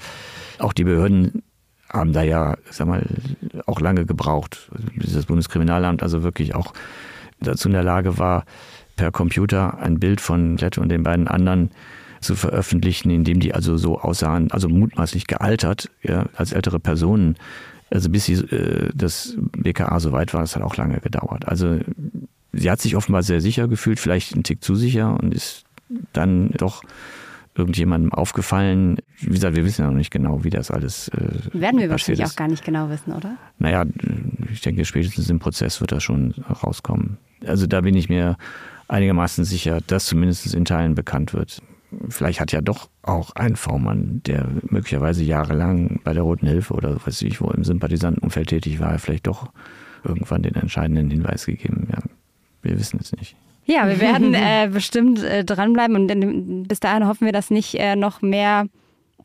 auch 0.58 0.72
die 0.72 0.84
Behörden 0.84 1.42
haben 1.92 2.12
da 2.12 2.22
ja, 2.22 2.56
sag 2.70 2.86
mal, 2.86 3.04
auch 3.66 3.80
lange 3.80 4.06
gebraucht, 4.06 4.70
bis 4.94 5.12
das 5.12 5.26
Bundeskriminalamt 5.26 6.02
also 6.02 6.22
wirklich 6.22 6.54
auch 6.54 6.72
dazu 7.40 7.68
in 7.68 7.74
der 7.74 7.82
Lage 7.82 8.18
war, 8.18 8.44
per 8.96 9.10
Computer 9.10 9.78
ein 9.78 9.98
Bild 9.98 10.20
von 10.20 10.56
Lette 10.56 10.80
und 10.80 10.90
den 10.90 11.02
beiden 11.02 11.26
anderen 11.26 11.70
zu 12.20 12.36
veröffentlichen, 12.36 13.10
in 13.10 13.24
dem 13.24 13.40
die 13.40 13.54
also 13.54 13.76
so 13.76 13.98
aussahen, 13.98 14.50
also 14.52 14.68
mutmaßlich 14.68 15.26
gealtert, 15.26 15.90
ja, 16.02 16.26
als 16.36 16.52
ältere 16.52 16.78
Personen 16.78 17.36
also 17.90 18.08
bis 18.08 18.24
sie, 18.24 18.34
äh, 18.34 18.90
das 18.94 19.36
BKA 19.52 20.00
so 20.00 20.12
weit 20.12 20.32
war, 20.32 20.40
das 20.40 20.56
hat 20.56 20.62
auch 20.62 20.76
lange 20.76 21.00
gedauert. 21.00 21.46
Also 21.46 21.78
sie 22.52 22.70
hat 22.70 22.80
sich 22.80 22.96
offenbar 22.96 23.22
sehr 23.22 23.40
sicher 23.40 23.68
gefühlt, 23.68 24.00
vielleicht 24.00 24.34
einen 24.34 24.44
Tick 24.44 24.62
zu 24.62 24.74
sicher 24.74 25.18
und 25.20 25.34
ist 25.34 25.64
dann 26.12 26.50
doch 26.50 26.82
irgendjemandem 27.56 28.12
aufgefallen. 28.12 28.98
Wie 29.18 29.30
gesagt, 29.30 29.56
wir 29.56 29.64
wissen 29.64 29.82
ja 29.82 29.88
noch 29.88 29.96
nicht 29.96 30.12
genau, 30.12 30.44
wie 30.44 30.50
das 30.50 30.70
alles. 30.70 31.08
Äh, 31.08 31.52
Werden 31.52 31.80
wir 31.80 31.90
wahrscheinlich 31.90 32.24
ist. 32.24 32.32
auch 32.32 32.36
gar 32.36 32.48
nicht 32.48 32.64
genau 32.64 32.88
wissen, 32.88 33.12
oder? 33.12 33.36
Naja, 33.58 33.84
ich 34.52 34.60
denke, 34.60 34.84
spätestens 34.84 35.28
im 35.28 35.40
Prozess 35.40 35.80
wird 35.80 35.92
das 35.92 36.02
schon 36.02 36.34
rauskommen. 36.62 37.18
Also 37.44 37.66
da 37.66 37.80
bin 37.80 37.96
ich 37.96 38.08
mir 38.08 38.36
einigermaßen 38.88 39.44
sicher, 39.44 39.80
dass 39.86 40.06
zumindest 40.06 40.54
in 40.54 40.64
Teilen 40.64 40.94
bekannt 40.94 41.32
wird 41.34 41.60
vielleicht 42.08 42.40
hat 42.40 42.52
ja 42.52 42.60
doch 42.60 42.88
auch 43.02 43.32
ein 43.32 43.56
V-Mann, 43.56 44.22
der 44.26 44.48
möglicherweise 44.62 45.24
jahrelang 45.24 46.00
bei 46.04 46.12
der 46.12 46.22
Roten 46.22 46.46
Hilfe 46.46 46.74
oder 46.74 46.96
weiß 47.04 47.22
ich 47.22 47.40
wo 47.40 47.50
im 47.50 47.64
Sympathisantenumfeld 47.64 48.48
tätig 48.48 48.80
war, 48.80 48.98
vielleicht 48.98 49.26
doch 49.26 49.52
irgendwann 50.04 50.42
den 50.42 50.54
entscheidenden 50.54 51.10
Hinweis 51.10 51.46
gegeben. 51.46 51.88
Ja, 51.90 51.98
wir 52.62 52.78
wissen 52.78 52.98
es 53.02 53.12
nicht. 53.12 53.36
Ja, 53.66 53.88
wir 53.88 54.00
werden 54.00 54.34
äh, 54.34 54.68
bestimmt 54.72 55.22
äh, 55.22 55.44
dranbleiben 55.44 55.96
und 55.96 56.68
bis 56.68 56.80
dahin 56.80 57.06
hoffen 57.06 57.26
wir, 57.26 57.32
dass 57.32 57.50
nicht 57.50 57.74
äh, 57.74 57.96
noch 57.96 58.22
mehr 58.22 58.66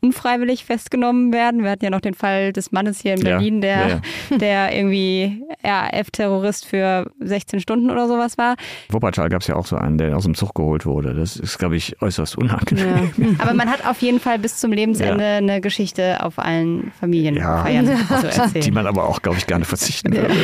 unfreiwillig 0.06 0.64
festgenommen 0.64 1.32
werden. 1.32 1.62
Wir 1.62 1.70
hatten 1.70 1.84
ja 1.84 1.90
noch 1.90 2.00
den 2.00 2.14
Fall 2.14 2.52
des 2.52 2.72
Mannes 2.72 3.00
hier 3.00 3.14
in 3.14 3.22
Berlin, 3.22 3.54
ja, 3.56 3.60
der, 3.60 3.88
ja, 3.88 4.00
ja. 4.30 4.36
der 4.38 4.76
irgendwie 4.76 5.42
RAF-Terrorist 5.64 6.64
für 6.66 7.10
16 7.20 7.60
Stunden 7.60 7.90
oder 7.90 8.06
sowas 8.06 8.38
war. 8.38 8.54
Wuppertal 8.90 9.28
gab 9.28 9.40
es 9.40 9.48
ja 9.48 9.56
auch 9.56 9.66
so 9.66 9.76
einen, 9.76 9.98
der 9.98 10.16
aus 10.16 10.24
dem 10.24 10.34
Zug 10.34 10.54
geholt 10.54 10.86
wurde. 10.86 11.14
Das 11.14 11.36
ist, 11.36 11.58
glaube 11.58 11.76
ich, 11.76 12.00
äußerst 12.00 12.38
unangenehm. 12.38 13.10
Aber 13.38 13.54
man 13.54 13.68
hat 13.68 13.86
auf 13.86 14.00
jeden 14.00 14.20
Fall 14.20 14.38
bis 14.38 14.58
zum 14.58 14.72
Lebensende 14.72 15.24
eine 15.24 15.60
Geschichte 15.60 16.22
auf 16.22 16.38
allen 16.38 16.92
Familienfeiern 17.00 17.86
zu 17.86 18.26
erzählen. 18.26 18.50
Die 18.64 18.70
man 18.70 18.86
aber 18.86 19.08
auch, 19.08 19.22
glaube 19.22 19.38
ich, 19.38 19.46
gerne 19.46 19.64
verzichten 19.64 20.12
würde. 20.12 20.34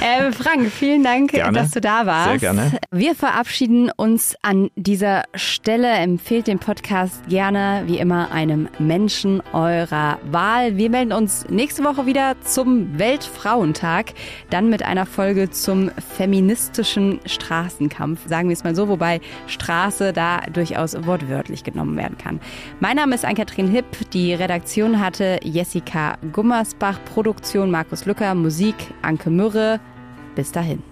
Äh, 0.00 0.32
Frank, 0.32 0.70
vielen 0.70 1.02
Dank, 1.02 1.32
gerne. 1.32 1.58
dass 1.58 1.70
du 1.70 1.80
da 1.80 2.06
warst. 2.06 2.40
Sehr 2.40 2.52
gerne. 2.52 2.72
Wir 2.90 3.14
verabschieden 3.14 3.90
uns 3.94 4.36
an 4.42 4.70
dieser 4.76 5.24
Stelle. 5.34 5.90
Empfehlt 5.92 6.46
den 6.46 6.58
Podcast 6.58 7.28
gerne, 7.28 7.82
wie 7.86 7.98
immer, 7.98 8.30
einem 8.30 8.68
Menschen 9.02 9.42
eurer 9.52 10.20
Wahl. 10.30 10.76
Wir 10.76 10.88
melden 10.88 11.12
uns 11.12 11.44
nächste 11.48 11.82
Woche 11.82 12.06
wieder 12.06 12.36
zum 12.42 13.00
Weltfrauentag, 13.00 14.12
dann 14.48 14.70
mit 14.70 14.84
einer 14.84 15.06
Folge 15.06 15.50
zum 15.50 15.90
feministischen 16.16 17.18
Straßenkampf, 17.26 18.28
sagen 18.28 18.48
wir 18.48 18.52
es 18.52 18.62
mal 18.62 18.76
so, 18.76 18.86
wobei 18.86 19.20
Straße 19.48 20.12
da 20.12 20.42
durchaus 20.52 20.94
wortwörtlich 21.04 21.64
genommen 21.64 21.96
werden 21.96 22.16
kann. 22.16 22.38
Mein 22.78 22.94
Name 22.94 23.16
ist 23.16 23.24
Ann-Kathrin 23.24 23.66
Hipp, 23.66 23.86
die 24.12 24.34
Redaktion 24.34 25.00
hatte 25.00 25.40
Jessica 25.42 26.16
Gummersbach, 26.30 27.00
Produktion 27.04 27.72
Markus 27.72 28.06
Lücker, 28.06 28.36
Musik 28.36 28.76
Anke 29.02 29.30
Mürre. 29.30 29.80
Bis 30.36 30.52
dahin. 30.52 30.91